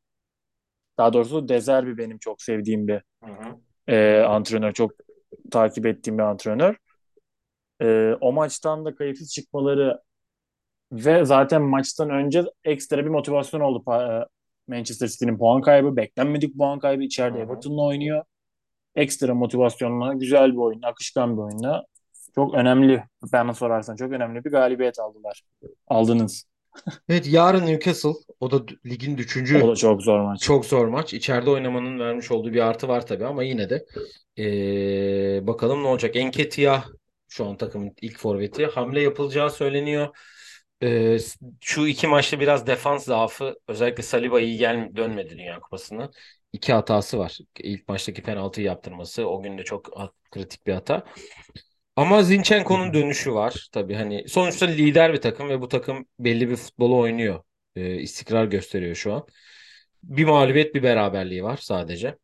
[0.98, 3.58] daha doğrusu De Zerbi benim çok sevdiğim bir Hı hı.
[3.94, 4.72] e, antrenör.
[4.72, 4.92] Çok
[5.52, 6.76] takip ettiğim bir antrenör.
[7.82, 10.02] E, o maçtan da kayıpsız çıkmaları
[10.92, 14.26] ve zaten maçtan önce ekstra bir motivasyon oldu e,
[14.68, 15.96] Manchester City'nin puan kaybı.
[15.96, 17.04] Beklenmedik puan kaybı.
[17.04, 17.40] İçeride.
[17.40, 18.24] Everton'la oynuyor.
[18.96, 21.86] Ekstra motivasyonla, güzel bir oyun, akışkan bir oyunla.
[22.36, 23.04] Çok önemli,
[23.34, 25.44] bana sorarsan çok önemli bir galibiyet aldılar.
[25.88, 26.46] Aldınız.
[27.10, 30.42] Evet yarın Newcastle o da ligin O üçüncü da çok zor maç.
[30.42, 31.14] çok zor maç.
[31.14, 33.86] İçeride oynamanın vermiş olduğu bir artı var tabii ama yine de
[34.38, 36.16] ee, bakalım ne olacak.
[36.16, 36.84] Enketia
[37.28, 38.66] şu an takımın ilk forveti.
[38.66, 40.08] Hamle yapılacağı söyleniyor.
[40.84, 41.18] E,
[41.62, 46.10] şu iki maçta biraz defans zaafı özellikle Saliba iyi gel dönmedi Dünya Kupası'na.
[46.54, 47.38] İki hatası var.
[47.60, 49.90] İlk maçtaki penaltıyı yaptırması o gün de çok
[50.32, 51.04] kritik bir hata.
[51.96, 56.56] Ama Zinchenko'nun dönüşü var tabii hani sonuçta lider bir takım ve bu takım belli bir
[56.56, 57.44] futbolu oynuyor.
[57.76, 59.26] E, istikrar gösteriyor şu an.
[60.04, 62.18] Bir mağlubiyet bir beraberliği var sadece.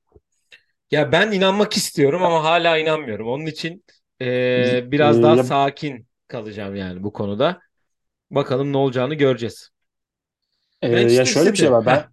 [0.91, 3.27] Ya ben inanmak istiyorum ama hala inanmıyorum.
[3.27, 3.85] Onun için
[4.21, 7.61] e, biraz daha sakin kalacağım yani bu konuda.
[8.35, 9.71] Bakalım ne olacağını göreceğiz.
[10.81, 11.57] e, ya Manchester şöyle bir City.
[11.57, 11.85] şey var.
[11.85, 12.09] Heh, Ben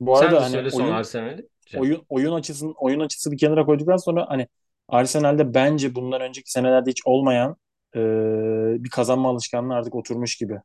[0.00, 1.48] bu sen arada de hani söyle son oyun Arsenal'i.
[1.74, 4.48] Oyun oyun açısını oyun açısı bir kenara koyduktan sonra hani
[4.88, 7.56] Arsenal'de bence bundan önceki senelerde hiç olmayan
[7.96, 8.00] e,
[8.84, 10.60] bir kazanma alışkanlığı artık oturmuş gibi.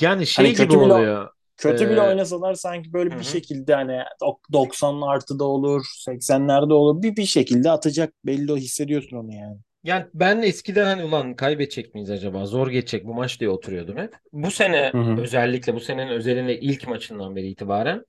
[0.00, 1.28] Yani Hani şey gibi kötü bile oluyor.
[1.66, 3.24] E, kötü bile oynasalar sanki böyle bir hı.
[3.24, 7.02] şekilde hani dok- 90'lı artıda olur, 80'lerde olur.
[7.02, 9.58] Bir bir şekilde atacak belli o hissediyorsun onu yani.
[9.84, 12.46] Yani ben eskiden hani ulan kaybedecek miyiz acaba?
[12.46, 14.14] Zor geçecek bu maç diye oturuyordum hep.
[14.32, 15.16] Bu sene Hı hı.
[15.16, 18.04] özellikle bu senenin özelinde ilk maçından beri itibaren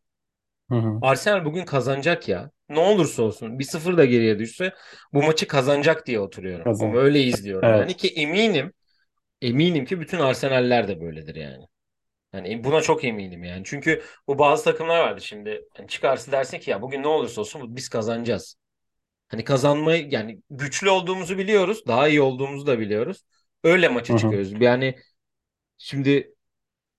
[0.69, 1.01] Hı hı.
[1.01, 2.51] Arsenal bugün kazanacak ya.
[2.69, 4.73] Ne olursa olsun bir sıfır da geriye düşse
[5.13, 6.71] bu maçı kazanacak diye oturuyorum.
[6.79, 6.97] Ama Kazan.
[6.99, 7.97] öyle izliyorum yani Evet.
[7.97, 8.73] ki eminim
[9.41, 11.65] eminim ki bütün Arsenaller de böyledir yani.
[12.33, 13.63] Yani buna çok eminim yani.
[13.65, 15.49] Çünkü bu bazı takımlar vardı şimdi.
[15.79, 18.57] Yani çıkarsa dersin ki ya bugün ne olursa olsun biz kazanacağız.
[19.31, 21.83] Hani kazanmayı yani güçlü olduğumuzu biliyoruz.
[21.87, 23.23] Daha iyi olduğumuzu da biliyoruz.
[23.63, 24.17] Öyle maça hı.
[24.17, 24.61] çıkıyoruz.
[24.61, 24.95] Yani
[25.77, 26.35] şimdi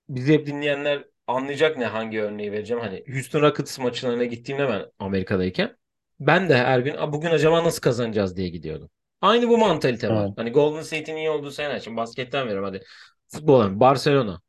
[0.09, 2.83] bizi hep dinleyenler anlayacak ne hangi örneği vereceğim.
[2.83, 5.77] Hani Houston Rockets maçlarına gittiğimde ben Amerika'dayken
[6.21, 8.90] ben de her gün "Aa, bugün acaba nasıl kazanacağız diye gidiyordum.
[9.21, 10.27] Aynı bu mantalite var.
[10.27, 10.38] Evet.
[10.38, 12.83] Hani Golden State'in iyi olduğu sene için basketten veriyorum hadi.
[13.29, 14.40] Futbol Barcelona.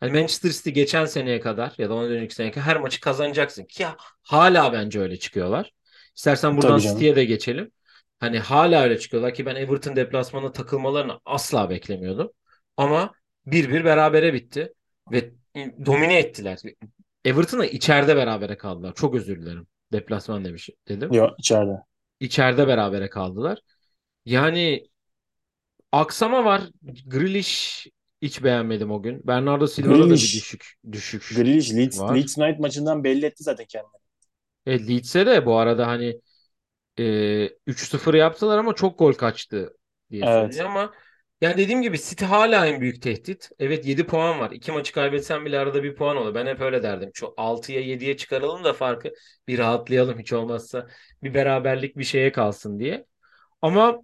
[0.00, 3.64] Hani Manchester City geçen seneye kadar ya da ondan önceki seneye kadar her maçı kazanacaksın
[3.64, 3.86] ki
[4.22, 5.72] hala bence öyle çıkıyorlar.
[6.16, 6.78] İstersen buradan.
[6.78, 7.70] City'ye de geçelim.
[8.20, 12.30] Hani hala öyle çıkıyorlar ki ben Everton deplasmanına takılmalarını asla beklemiyordum.
[12.76, 13.12] Ama
[13.46, 14.72] bir bir berabere bitti
[15.12, 15.30] ve
[15.86, 16.58] domine ettiler.
[17.24, 18.94] Everton'la içeride berabere kaldılar.
[18.94, 19.66] Çok özür dilerim.
[19.92, 21.12] Deplasman demiş dedim.
[21.12, 21.72] Yok içeride.
[22.20, 23.58] İçeride berabere kaldılar.
[24.26, 24.88] Yani
[25.92, 26.62] aksama var.
[27.06, 27.86] Grealish
[28.22, 29.26] hiç beğenmedim o gün.
[29.26, 32.16] Bernardo Silva'da da bir düşük düşük Grealish Leeds, var.
[32.16, 34.03] Leeds United maçından belli etti zaten kendini.
[34.66, 36.20] E, Leeds'e de bu arada hani
[36.98, 39.76] e, 3-0 yaptılar ama çok gol kaçtı
[40.10, 40.60] diye Evet.
[40.60, 40.94] ama
[41.40, 43.50] yani dediğim gibi City hala en büyük tehdit.
[43.58, 44.50] Evet 7 puan var.
[44.50, 46.34] 2 maçı kaybetsen bile arada bir puan olur.
[46.34, 47.10] Ben hep öyle derdim.
[47.14, 49.12] Şu 6'ya 7'ye çıkaralım da farkı
[49.48, 50.86] bir rahatlayalım hiç olmazsa.
[51.22, 53.06] Bir beraberlik bir şeye kalsın diye.
[53.62, 54.02] Ama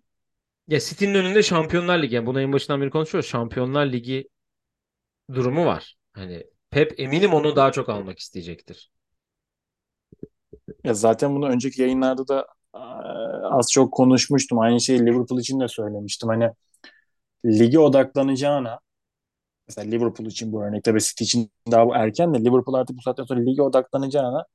[0.68, 2.14] ya City'nin önünde Şampiyonlar Ligi.
[2.14, 3.30] Yani bunu en başından beri konuşuyoruz.
[3.30, 4.28] Şampiyonlar Ligi
[5.34, 5.96] durumu var.
[6.12, 8.90] Hani Pep eminim onu daha çok almak isteyecektir.
[10.84, 12.46] Ya zaten bunu önceki yayınlarda da
[13.50, 14.58] az çok konuşmuştum.
[14.58, 16.28] Aynı şeyi Liverpool için de söylemiştim.
[16.28, 16.50] Hani
[17.46, 18.80] lige odaklanacağına
[19.68, 23.02] mesela Liverpool için bu örnek tabii City için daha bu erken de Liverpool artık bu
[23.02, 24.46] saatten sonra lige odaklanacağına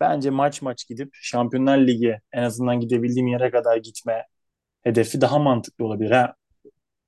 [0.00, 4.26] bence maç maç gidip Şampiyonlar Ligi en azından gidebildiğim yere kadar gitme
[4.82, 6.10] hedefi daha mantıklı olabilir.
[6.10, 6.34] Ha,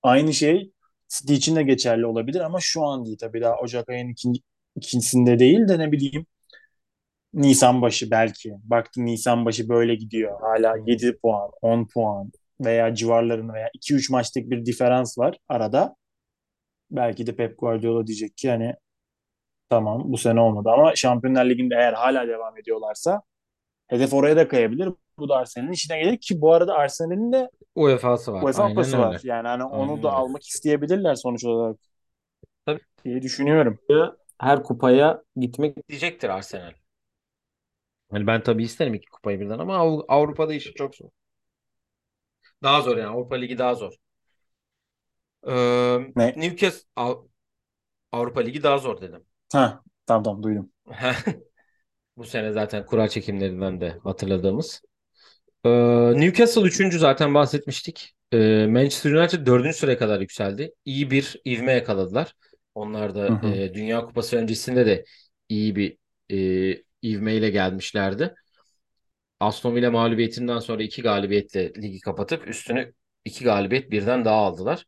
[0.02, 0.72] aynı şey
[1.08, 4.40] City için de geçerli olabilir ama şu an değil tabii daha Ocak ayının ikinci,
[4.76, 6.26] ikincisinde değil de ne bileyim
[7.34, 8.54] Nisan başı belki.
[8.64, 10.40] Baktın Nisan başı böyle gidiyor.
[10.40, 10.90] Hala Hı hı.
[10.90, 15.96] 7 puan, 10 puan veya civarlarında veya iki üç maçlık bir diferans var arada.
[16.90, 18.74] Belki de Pep Guardiola diyecek ki hani
[19.70, 23.22] tamam bu sene olmadı ama Şampiyonlar Ligi'nde eğer hala devam ediyorlarsa
[23.88, 24.88] hedef oraya da kayabilir.
[25.18, 28.42] Bu da Arsenal'in işine gelir ki bu arada Arsenal'in de UEFA'sı var.
[28.42, 29.20] UEFA kupası var.
[29.24, 30.08] Yani hani onu Aynen da öyle.
[30.08, 31.76] almak isteyebilirler sonuç olarak
[32.66, 33.78] Tabii diye düşünüyorum.
[34.38, 36.72] her kupaya gitmek diyecektir Arsenal.
[38.12, 41.08] Yani ben tabii isterim iki kupayı birden ama Av- Avrupa'da işi çok zor.
[42.62, 43.08] Daha zor yani.
[43.08, 43.92] Avrupa Ligi daha zor.
[45.46, 46.36] Ee, Ne?
[46.36, 47.28] Newcastle Av-
[48.12, 49.26] Avrupa Ligi daha zor dedim.
[49.52, 50.72] Ha, tamam tamam duydum.
[52.16, 54.82] Bu sene zaten kura çekimlerinden de hatırladığımız.
[55.66, 55.70] Ee,
[56.20, 58.14] Newcastle üçüncü zaten bahsetmiştik.
[58.32, 60.74] Ee, Manchester United dördüncü sıraya kadar yükseldi.
[60.84, 62.34] İyi bir ivme yakaladılar.
[62.74, 63.62] Onlar Hı da hı.
[63.68, 65.04] e, Dünya Kupası öncesinde de
[65.48, 65.98] iyi bir
[66.32, 68.34] e, ivmeyle gelmişlerdi.
[69.40, 72.92] Aston Villa mağlubiyetinden sonra iki galibiyetle ligi kapatıp üstünü
[73.24, 74.84] iki galibiyet birden daha aldılar.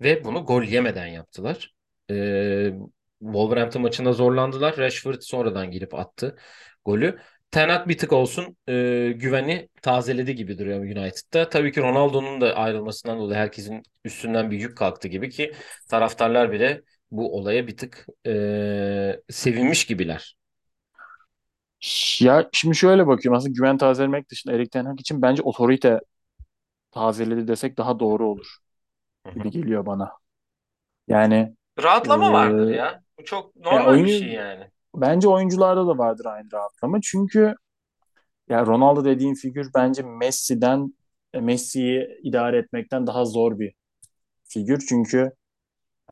[0.00, 1.74] Ve bunu gol yemeden yaptılar.
[2.10, 2.72] Ee,
[3.20, 4.76] Wolverhampton maçında zorlandılar.
[4.78, 6.36] Rashford sonradan girip attı
[6.84, 7.18] golü.
[7.50, 8.72] Ten Hag bir tık olsun e,
[9.16, 11.48] güveni tazeledi gibi duruyor United'da.
[11.48, 15.52] Tabii ki Ronaldo'nun da ayrılmasından dolayı herkesin üstünden bir yük kalktı gibi ki
[15.90, 20.37] taraftarlar bile bu olaya bir tık e, sevinmiş gibiler.
[22.20, 26.00] Ya şimdi şöyle bakıyorum aslında güven tazelemek dışında Erik Ten Hag için bence otorite
[26.92, 28.56] tazeledi desek daha doğru olur
[29.24, 30.12] Hı gibi geliyor bana.
[31.08, 33.02] Yani Rahatlama vardır ya.
[33.18, 34.70] Bu çok normal bir şey yani.
[34.96, 37.00] bence oyuncularda da vardır aynı rahatlama.
[37.02, 37.54] Çünkü
[38.48, 40.94] ya Ronaldo dediğin figür bence Messi'den
[41.34, 43.74] e, Messi'yi idare etmekten daha zor bir
[44.44, 44.86] figür.
[44.88, 45.32] Çünkü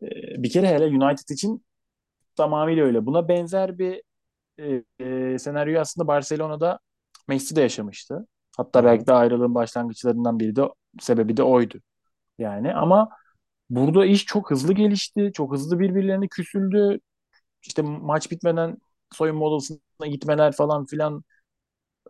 [0.03, 0.07] e,
[0.45, 1.65] bir kere hele United için
[2.37, 3.07] tamamıyla öyle.
[3.07, 4.03] Buna benzer bir
[4.59, 6.79] e, e, senaryoyu aslında Barcelona'da
[7.29, 8.27] Messi de yaşamıştı.
[8.57, 10.63] Hatta belki de ayrılığın başlangıçlarından biri de
[11.01, 11.79] sebebi de oydu.
[12.39, 13.09] Yani ama
[13.71, 15.31] burada iş çok hızlı gelişti.
[15.35, 17.01] Çok hızlı birbirlerine küsüldü.
[17.63, 18.77] İşte maç bitmeden
[19.13, 21.25] soyunma odasına gitmeler falan filan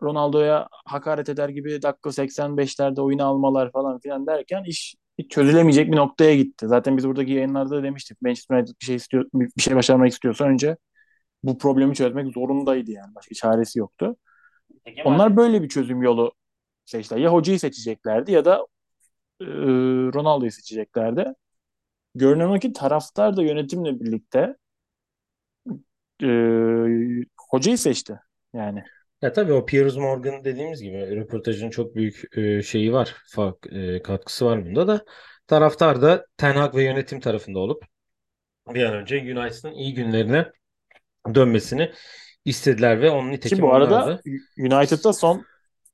[0.03, 5.97] Ronaldo'ya hakaret eder gibi dakika 85'lerde oyunu almalar falan filan derken iş hiç çözülemeyecek bir
[5.97, 6.67] noktaya gitti.
[6.67, 8.21] Zaten biz buradaki yayınlarda da demiştik.
[8.21, 10.77] Manchester United bir şey istiyor, bir şey başarmak istiyorsa önce
[11.43, 13.15] bu problemi çözmek zorundaydı yani.
[13.15, 14.15] Başka çaresi yoktu.
[14.69, 16.31] Nitekim Onlar hani böyle bir çözüm yolu
[16.85, 17.19] seçtiler.
[17.19, 18.67] Ya hocayı seçeceklerdi ya da
[19.41, 19.45] e,
[20.13, 21.33] Ronaldo'yu seçeceklerdi.
[22.15, 24.55] Görünen o ki taraftar da yönetimle birlikte
[26.23, 26.27] e,
[27.49, 28.19] hocayı seçti.
[28.53, 28.83] Yani
[29.21, 33.15] ya tabii o Piers Morgan dediğimiz gibi röportajın çok büyük e, şeyi var.
[33.27, 35.05] Fark, e, katkısı var bunda da.
[35.47, 37.85] Taraftar da Ten Hag ve yönetim tarafında olup
[38.67, 40.51] bir an önce United'ın iyi günlerine
[41.35, 41.91] dönmesini
[42.45, 44.21] istediler ve onun ki nitekim bu onlar arada da
[44.57, 45.45] United'da son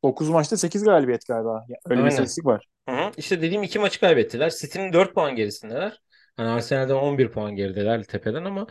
[0.04, 1.65] 9 maçta 8 galibiyet galiba.
[1.86, 2.10] Öyle bir aynen.
[2.10, 2.65] istatistik var.
[2.89, 3.12] Hı hı.
[3.17, 4.50] İşte dediğim iki maçı kaybettiler.
[4.50, 6.02] City'nin 4 puan gerisindeler.
[6.38, 8.67] Hani Arsenal'den 11 puan gerideler tepeden ama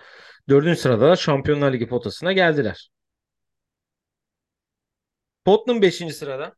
[0.49, 2.91] dördüncü sırada da Şampiyonlar Ligi potasına geldiler.
[5.45, 6.55] Tottenham beşinci sırada.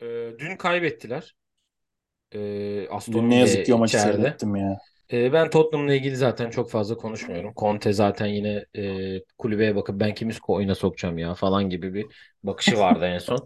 [0.00, 0.06] E,
[0.38, 1.34] dün kaybettiler.
[2.32, 4.78] E, Aston Dün ne yazık ki o maçı seyrettim ya.
[5.12, 7.52] E, ben Tottenham'la ilgili zaten çok fazla konuşmuyorum.
[7.56, 12.06] Conte zaten yine e, kulübeye bakıp ben kimi oyuna sokacağım ya falan gibi bir
[12.42, 13.44] bakışı vardı en son.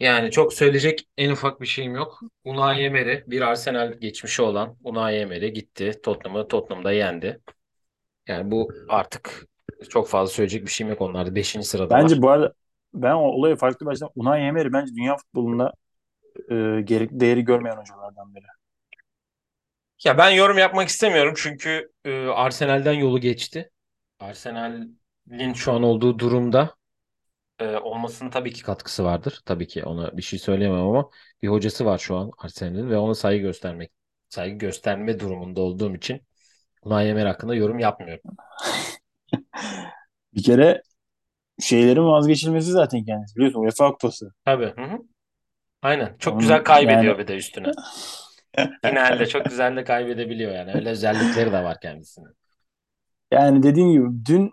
[0.00, 2.20] Yani çok söyleyecek en ufak bir şeyim yok.
[2.44, 6.00] Unai Emery bir Arsenal geçmişi olan Unai Emery gitti.
[6.02, 7.40] Tottenham'ı Tottenham'da yendi.
[8.28, 9.46] Yani bu artık
[9.90, 11.34] çok fazla söyleyecek bir şeyim yok onlarda.
[11.34, 12.02] Beşinci sıradalar.
[12.02, 12.52] Bence bu arada
[12.94, 15.72] ben o olayı farklı bir açıdan Unai Emery bence dünya futbolunda
[16.50, 18.44] e, gerekli değeri görmeyen hocalardan biri.
[20.04, 23.70] Ya ben yorum yapmak istemiyorum çünkü e, Arsenal'den yolu geçti.
[24.20, 26.74] Arsenal'in şu an olduğu durumda
[27.58, 29.40] e, olmasının tabii ki katkısı vardır.
[29.46, 31.10] Tabii ki ona bir şey söyleyemem ama
[31.42, 33.92] bir hocası var şu an Arsenal'in ve ona saygı göstermek
[34.28, 36.20] saygı gösterme durumunda olduğum için
[36.82, 38.36] Unai Emery hakkında yorum yapmıyorum.
[40.34, 40.82] Bir kere
[41.60, 44.32] şeylerin vazgeçilmesi zaten kendisi biliyorsun UEFA Kupası.
[44.44, 44.72] Tabii.
[44.76, 44.98] Hı hı.
[45.82, 46.16] Aynen.
[46.18, 47.72] Çok güzel Onun yani kaybediyor bir de üstüne.
[48.84, 50.72] Finalde çok güzel de kaybedebiliyor yani.
[50.74, 52.28] Öyle özellikleri de var kendisinin.
[53.30, 54.52] yani dediğim gibi dün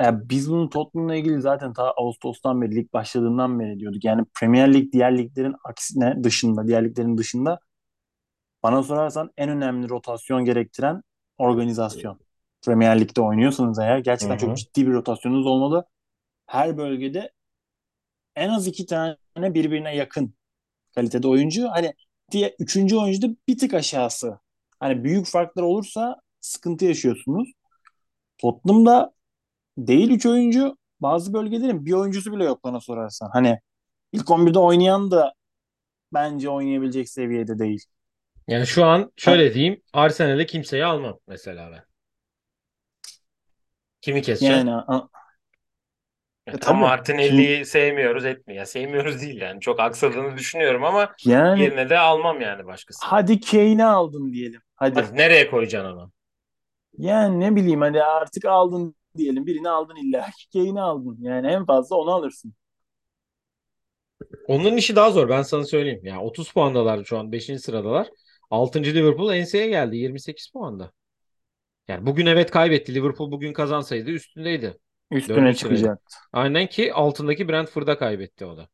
[0.00, 4.04] ya biz bunu Tottenham'la ilgili zaten ta Ağustos'tan beri lig başladığından beri diyorduk.
[4.04, 7.60] Yani Premier Lig diğer liglerin aksine dışında, diğer liglerin dışında
[8.62, 11.02] bana sorarsan en önemli rotasyon gerektiren
[11.38, 12.20] organizasyon.
[12.64, 14.54] Premier Lig'de oynuyorsanız eğer gerçekten çok hı.
[14.54, 15.84] ciddi bir rotasyonunuz olmalı.
[16.46, 17.32] Her bölgede
[18.36, 20.34] en az iki tane birbirine yakın
[20.94, 21.68] kalitede oyuncu.
[21.68, 21.94] Hani
[22.30, 24.38] diye üçüncü oyuncu da bir tık aşağısı.
[24.80, 27.48] Hani büyük farklar olursa sıkıntı yaşıyorsunuz.
[28.38, 29.12] Tottenham'da
[29.78, 33.30] değil üç oyuncu bazı bölgelerin bir oyuncusu bile yok bana sorarsan.
[33.32, 33.60] Hani
[34.12, 35.34] ilk 11'de oynayan da
[36.14, 37.84] bence oynayabilecek seviyede değil.
[38.48, 39.82] Yani şu an Ha, şöyle diyeyim.
[39.92, 41.84] Arsenal'e kimseyi almam mesela ben.
[44.00, 44.62] Kimi keseceğim?
[44.62, 45.08] yani a-
[46.46, 48.58] E, e, tam Martinelli'yi sevmiyoruz etmiyor.
[48.58, 49.60] Ya sevmiyoruz değil yani.
[49.60, 53.08] Çok aksadığını düşünüyorum ama yani yerine de almam yani başkasını.
[53.10, 54.60] hadi Kane'i aldın diyelim.
[54.74, 55.00] Hadi.
[55.00, 56.12] Hadi nereye koyacaksın onu?
[56.98, 59.46] Yani ne bileyim hadi artık aldın diyelim.
[59.46, 60.26] Birini aldın illa.
[60.52, 61.18] Kane'i aldın.
[61.20, 62.54] Yani en fazla onu alırsın.
[64.48, 66.00] Onların işi daha zor ben sana söyleyeyim.
[66.04, 68.08] Ya 30 puandalar şu an beşinci sıradalar.
[68.50, 68.94] 6.
[68.94, 70.92] Liverpool enseye geldi 28 puanda.
[71.88, 72.94] Yani bugün evet kaybetti.
[72.94, 74.78] Liverpool bugün kazansaydı üstündeydi.
[75.10, 75.88] Üstüne Dördüncü sıraydı.
[75.88, 76.00] çıkacak.
[76.32, 78.68] Aynen ki altındaki Brentford'a kaybetti o da.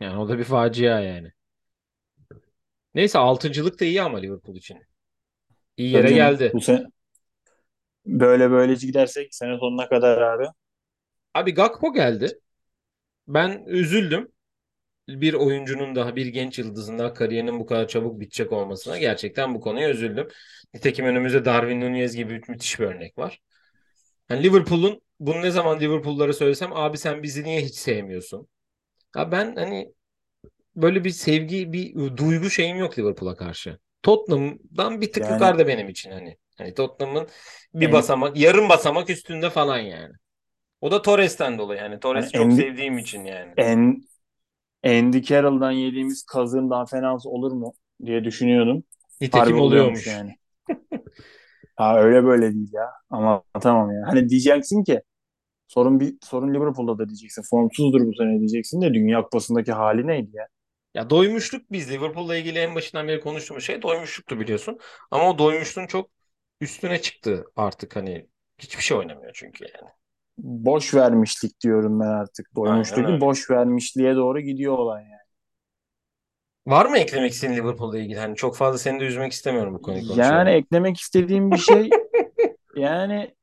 [0.00, 1.32] Yani o da bir facia yani.
[2.94, 4.78] Neyse altıncılık da iyi ama Liverpool için.
[5.76, 6.38] İyi Tabii yere canım.
[6.38, 6.52] geldi.
[6.52, 6.86] Bu sene
[8.06, 10.44] böyle böylece gidersek sene sonuna kadar abi.
[11.34, 12.40] Abi Gakpo geldi.
[13.28, 14.32] Ben üzüldüm.
[15.08, 19.60] Bir oyuncunun daha bir genç yıldızın daha kariyerinin bu kadar çabuk bitecek olmasına gerçekten bu
[19.60, 20.28] konuya üzüldüm.
[20.74, 23.42] Nitekim önümüzde Darwin Nunez gibi müthiş bir örnek var.
[24.30, 28.48] Yani Liverpool'un bunu ne zaman Liverpool'lara söylesem abi sen bizi niye hiç sevmiyorsun?
[29.16, 29.94] Ya ben hani
[30.76, 33.78] böyle bir sevgi, bir duygu şeyim yok Liverpool'a karşı.
[34.02, 36.38] Tottenham'dan bir tık Yani yukarıda benim için hani.
[36.58, 37.28] Hani Tottenham'ın
[37.74, 40.14] bir en, basamak, yarım basamak üstünde falan yani.
[40.80, 41.88] O da Torres'ten dolayı yani.
[41.90, 43.56] hani Torres'i çok Andy, sevdiğim için yani.
[43.56, 44.04] en,
[44.84, 47.74] Andy Carroll'dan yediğimiz kazığın daha fenası olur mu
[48.06, 48.84] diye düşünüyordum.
[49.20, 50.06] Nitekim oluyormuş oluyormuş.
[50.06, 50.36] yani.
[51.76, 52.90] Ha öyle böyle değil ya.
[53.10, 54.02] Ama tamam ya.
[54.06, 55.02] Hani diyeceksin ki
[55.70, 57.42] sorun bir sorun Liverpool'da da diyeceksin.
[57.42, 60.46] Formsuzdur bu sene diyeceksin de Dünya Kupası'ndaki hali neydi ya?
[60.94, 64.78] Ya doymuşluk biz Liverpool'la ilgili en başından beri konuştuğumuz şey doymuşluktu biliyorsun.
[65.10, 66.10] Ama o doymuşluğun çok
[66.60, 68.26] üstüne çıktı artık hani
[68.58, 69.90] hiçbir şey oynamıyor çünkü yani.
[70.38, 72.48] Boş vermişlik diyorum ben artık.
[72.56, 73.20] Öyle.
[73.20, 75.20] boş vermişliğe doğru gidiyor olay yani.
[76.66, 78.18] Var mı eklemek istediğin Liverpool'la ilgili?
[78.18, 80.48] Hani çok fazla seni de üzmek istemiyorum bu konuyu Yani konuşuyorum.
[80.48, 81.90] eklemek istediğim bir şey
[82.76, 83.34] yani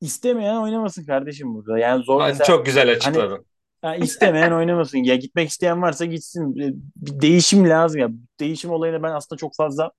[0.00, 1.78] istemeyen oynamasın kardeşim burada.
[1.78, 3.46] Yani zor mesela çok güzel hani açıkladın.
[3.82, 4.98] Ha, istemeyen oynamasın.
[4.98, 6.54] Ya gitmek isteyen varsa gitsin.
[6.56, 8.08] Bir bir değişim lazım ya.
[8.40, 9.90] Değişim olayına ben aslında çok fazla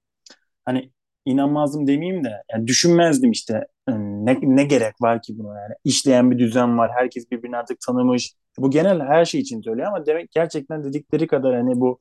[0.66, 0.92] hani
[1.26, 3.68] inanmazdım demeyeyim de yani düşünmezdim işte.
[3.90, 5.74] Yani Ne, ne gerek var ki buna yani?
[5.84, 6.92] İşleyen bir düzen var.
[6.96, 8.34] Herkes birbirini artık tanımış.
[8.58, 12.00] Bu genel her şey için söylüyor ama demek gerçekten dedikleri kadar hani bu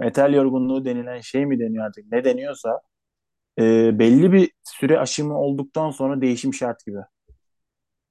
[0.00, 2.80] metal yorgunluğu denilen şey mi deniyor artık ne deniyorsa
[3.60, 6.98] e, belli bir süre aşımı olduktan sonra değişim şart gibi.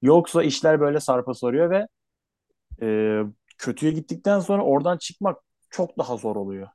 [0.02, 1.86] Yoksa işler böyle sarpa soruyor ve
[2.82, 3.20] e,
[3.58, 5.38] kötüye gittikten sonra oradan çıkmak
[5.70, 6.68] çok daha zor oluyor.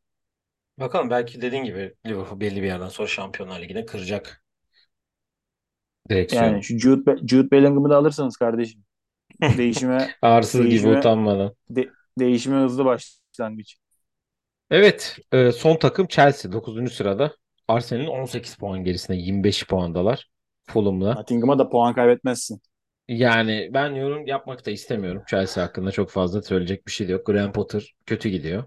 [0.79, 4.43] Bakalım belki dediğin gibi Liverpool belli bir yerden sonra Şampiyonlar Ligi'ne kıracak
[6.31, 6.63] Yani direksiyonu.
[6.63, 8.83] şu Jude, Be- Jude Bellingham'ı da alırsanız kardeşim
[9.53, 11.55] değişime Arsız gibi değişime utanmadan.
[11.69, 13.77] de- değişime hızlı başlangıç.
[14.69, 17.35] Evet, e, son takım Chelsea dokuzuncu sırada.
[17.67, 20.29] Arsenal'in 18 puan gerisinde 25 puandalar
[20.67, 21.19] Fulham'la.
[21.19, 22.61] Nottingham'a da puan kaybetmezsin.
[23.07, 25.23] Yani ben yorum yapmak da istemiyorum.
[25.27, 27.25] Chelsea hakkında çok fazla söyleyecek bir şey de yok.
[27.25, 28.63] Graham Potter kötü gidiyor.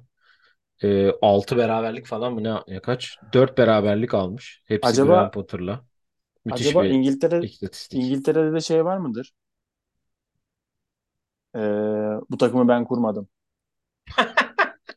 [0.82, 3.18] E, 6 beraberlik falan mı ne ya kaç?
[3.32, 4.62] 4 beraberlik almış.
[4.66, 5.84] Hepsi Graham Acaba Potter'la.
[6.44, 7.98] Müthiş acaba bir İngiltere istatistik.
[8.00, 9.32] İngiltere'de de şey var mıdır?
[11.54, 11.58] Ee,
[12.30, 13.28] bu takımı ben kurmadım.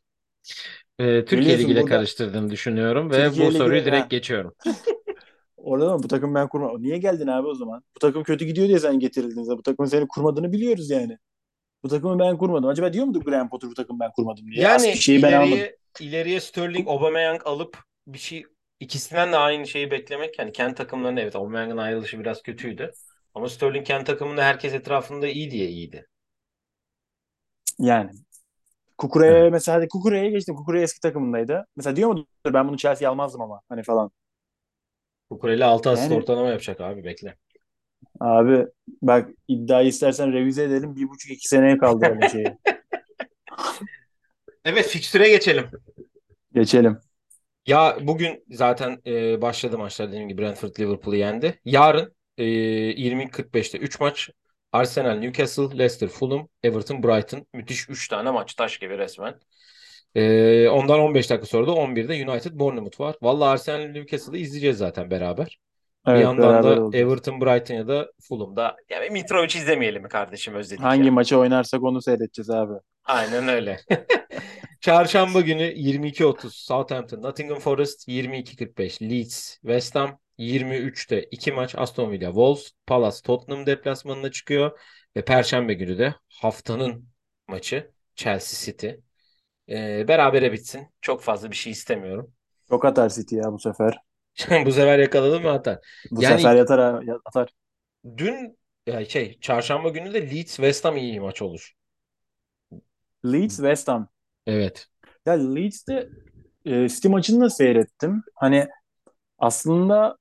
[0.98, 4.10] E, Türkiye Ligi Biliyorsun ile burada karıştırdığını düşünüyorum ve bu Türkiye Ligi soruyu direkt ha
[4.10, 4.54] geçiyorum.
[5.62, 6.82] orada mı bu takımı ben kurmadım.
[6.82, 7.84] Niye geldin abi o zaman?
[7.96, 9.46] Bu takım kötü gidiyor diye sen getirildin.
[9.58, 11.18] Bu takımın seni kurmadığını biliyoruz yani.
[11.84, 12.70] Bu takımı ben kurmadım.
[12.70, 14.68] Acaba diyor mudur Graham Potter bu takımı ben kurmadım diye?
[14.92, 15.64] Bir Yani şeyi ben almadım.
[15.64, 18.44] ileriye ileriye Sterling, Aubameyang alıp bir şey
[18.80, 20.38] ikisinden de aynı şeyi beklemek.
[20.38, 22.92] Yani kendi takımlarında evet Aubameyang'ın ayrılışı biraz kötüydü.
[23.34, 26.06] Ama Sterling kendi takımında herkes etrafında iyi diye iyiydi.
[27.78, 28.10] Yani
[29.24, 29.46] Evet.
[29.46, 30.56] Kukure'ye mesela hadi Kukure'ye geçtim.
[30.56, 31.66] Kukure eski takımındaydı.
[31.76, 34.12] Mesela diyor mu ben bunu Chelsea almazdım ama hani falan.
[35.32, 37.36] Kukureli 6 asist Yani ortalama yapacak abi bekle.
[38.20, 38.66] abi
[39.02, 40.96] bak iddiayı istersen revize edelim.
[40.96, 42.46] Bir buçuk iki seneye kaldıralım şeyi.
[44.64, 45.70] Evet fikstüre geçelim.
[46.54, 46.98] Geçelim.
[47.66, 51.60] Ya bugün zaten e, başladı maçlar dediğim gibi Brentford Liverpool'u yendi.
[51.64, 54.30] Yarın e, 20.45'te 3 maç.
[54.72, 57.46] Arsenal, Newcastle, Leicester, Fulham, Everton, Brighton.
[57.54, 59.34] Müthiş 3 tane maç taş gibi resmen.
[60.14, 63.16] E, ondan 15 dakika sonra da 11'de United, Bournemouth var.
[63.22, 65.58] Vallahi Arsenal, Newcastle'ı izleyeceğiz zaten beraber.
[66.06, 66.94] Bir Evet yandan beraber da olacağız.
[66.94, 68.76] Everton, Brighton ya da Fulham'da.
[68.90, 71.12] Ya Mitrovic izlemeyelim mi kardeşim özledik Hangi ya.
[71.12, 72.72] maçı oynarsak onu seyredeceğiz abi.
[73.04, 73.80] Aynen öyle.
[74.80, 82.26] Çarşamba günü 22.30 Southampton, Nottingham Forest 22.45 Leeds, West Ham 23'te 2 maç Aston Villa,
[82.26, 84.78] Wolves, Palace, Tottenham deplasmanına çıkıyor
[85.16, 87.08] ve Perşembe günü de haftanın
[87.48, 88.88] maçı Chelsea City.
[89.72, 90.88] Ee, berabere bitsin.
[91.02, 92.34] Çok fazla bir şey istemiyorum.
[92.68, 93.98] Çok atar City ya bu sefer.
[94.66, 95.78] Bu sefer yakaladım mı atar.
[96.10, 97.54] Bu sefer Yani yatar ha- atar.
[98.18, 101.72] dün ya şey çarşamba günü de Leeds West Ham iyi maç olur.
[103.24, 104.08] Leeds West Ham.
[104.46, 104.88] Evet.
[105.26, 106.08] Ya Leeds'te
[106.64, 108.22] e, City maçını da seyrettim.
[108.34, 108.68] Hani
[109.38, 110.18] aslında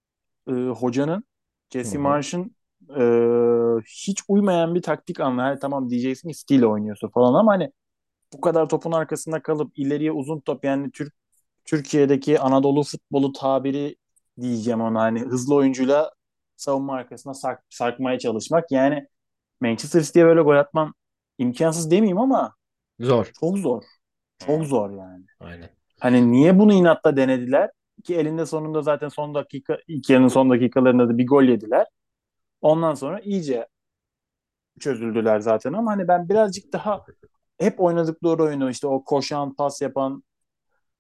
[0.50, 1.24] e, hocanın
[1.72, 1.98] Jesse hı.
[1.98, 2.56] Marsh'ın
[2.98, 5.44] e, hiç uymayan bir taktik anla.
[5.44, 7.72] Hani tamam diyeceksin ki City ile oynuyorsun falan ama hani
[8.34, 11.14] bu kadar topun arkasında kalıp ileriye uzun top yani Türk
[11.66, 13.96] Türkiye'deki Anadolu futbolu tabiri
[14.42, 16.12] diyeceğim ona hani hızlı oyuncuyla
[16.58, 18.72] savunma arkasına sark, sarkmaya çalışmak.
[18.72, 19.08] Yani
[19.62, 20.94] Manchester City'ye böyle gol atman
[21.38, 22.56] imkansız demeyeyim ama
[23.00, 23.34] Zor.
[23.42, 23.84] çok zor.
[24.40, 25.26] Çok Hı, zor yani.
[25.40, 25.70] aynen.
[26.00, 27.70] Hani niye bunu inatla denediler?
[28.04, 31.88] Ki elinde sonunda zaten son dakika ilk yarının son dakikalarında da bir gol yediler.
[32.62, 33.68] Ondan sonra iyice
[34.80, 37.06] çözüldüler zaten ama hani ben birazcık daha
[37.62, 40.24] hep oynadıkları oyunu işte o koşan, pas yapan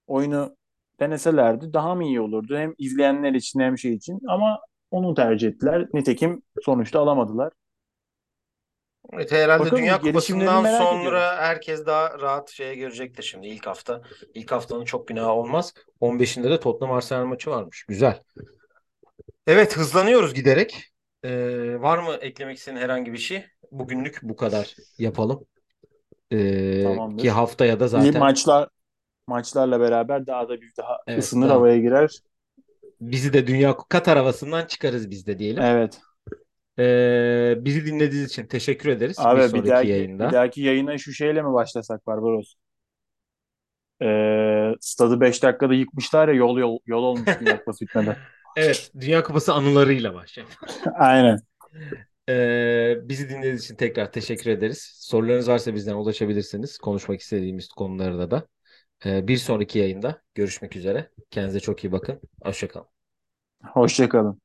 [0.08, 0.56] oyunu
[1.00, 2.58] deneselerdi daha mı iyi olurdu?
[2.58, 4.60] Hem izleyenler için hem şey için ama
[4.92, 5.88] onu tercih ettiler.
[5.94, 7.54] Nitekim sonuçta alamadılar.
[9.14, 11.04] Evet, herhalde Bakalım Dünya Kupası'ndan merak ediyorum.
[11.04, 14.02] sonra herkes daha rahat şeye girecektir şimdi ilk hafta.
[14.34, 15.74] İlk haftanın çok günahı olmaz.
[16.02, 17.86] 15'inde de Tottenham Arsenal maçı varmış.
[17.88, 18.22] Güzel.
[19.48, 20.86] Evet hızlanıyoruz giderek.
[21.24, 23.46] Ee, var mı eklemek istediğin herhangi bir şey?
[23.72, 25.46] Bugünlük bu kadar yapalım.
[26.32, 27.28] Ee, ki Tamamdır.
[27.28, 28.70] haftaya da zaten maçlar
[29.28, 32.20] maçlarla beraber daha da bir daha evet ısınır daha havaya girer.
[33.02, 35.64] bizi de Dünya Katar havasından çıkarız biz de diyelim.
[35.64, 36.02] Evet.
[36.80, 39.18] Ee, bizi dinlediğiniz için teşekkür ederiz.
[39.20, 40.28] Bir Abi bir sonraki dahaki, yayında.
[40.28, 42.54] bir dahaki yayına şu şeyle mi başlasak Barbaros?
[44.02, 48.18] Ee, stadı 5 dakikada yıkmışlar ya yol yol, yol olmuş Dünya Kupası bitmeden.
[48.56, 50.54] Evet, Dünya Kupası anılarıyla başlayalım.
[51.00, 51.40] Aynen.
[52.30, 54.92] Ee, bizi dinlediğiniz için tekrar teşekkür ederiz.
[54.96, 56.78] Sorularınız varsa bizden ulaşabilirsiniz.
[56.78, 58.48] Konuşmak istediğimiz konularda da.
[59.06, 61.12] Ee, bir sonraki yayında görüşmek üzere.
[61.32, 62.22] Kendinize çok iyi bakın.
[62.44, 62.88] Hoşçakalın.
[63.64, 64.42] Hoşçakalın.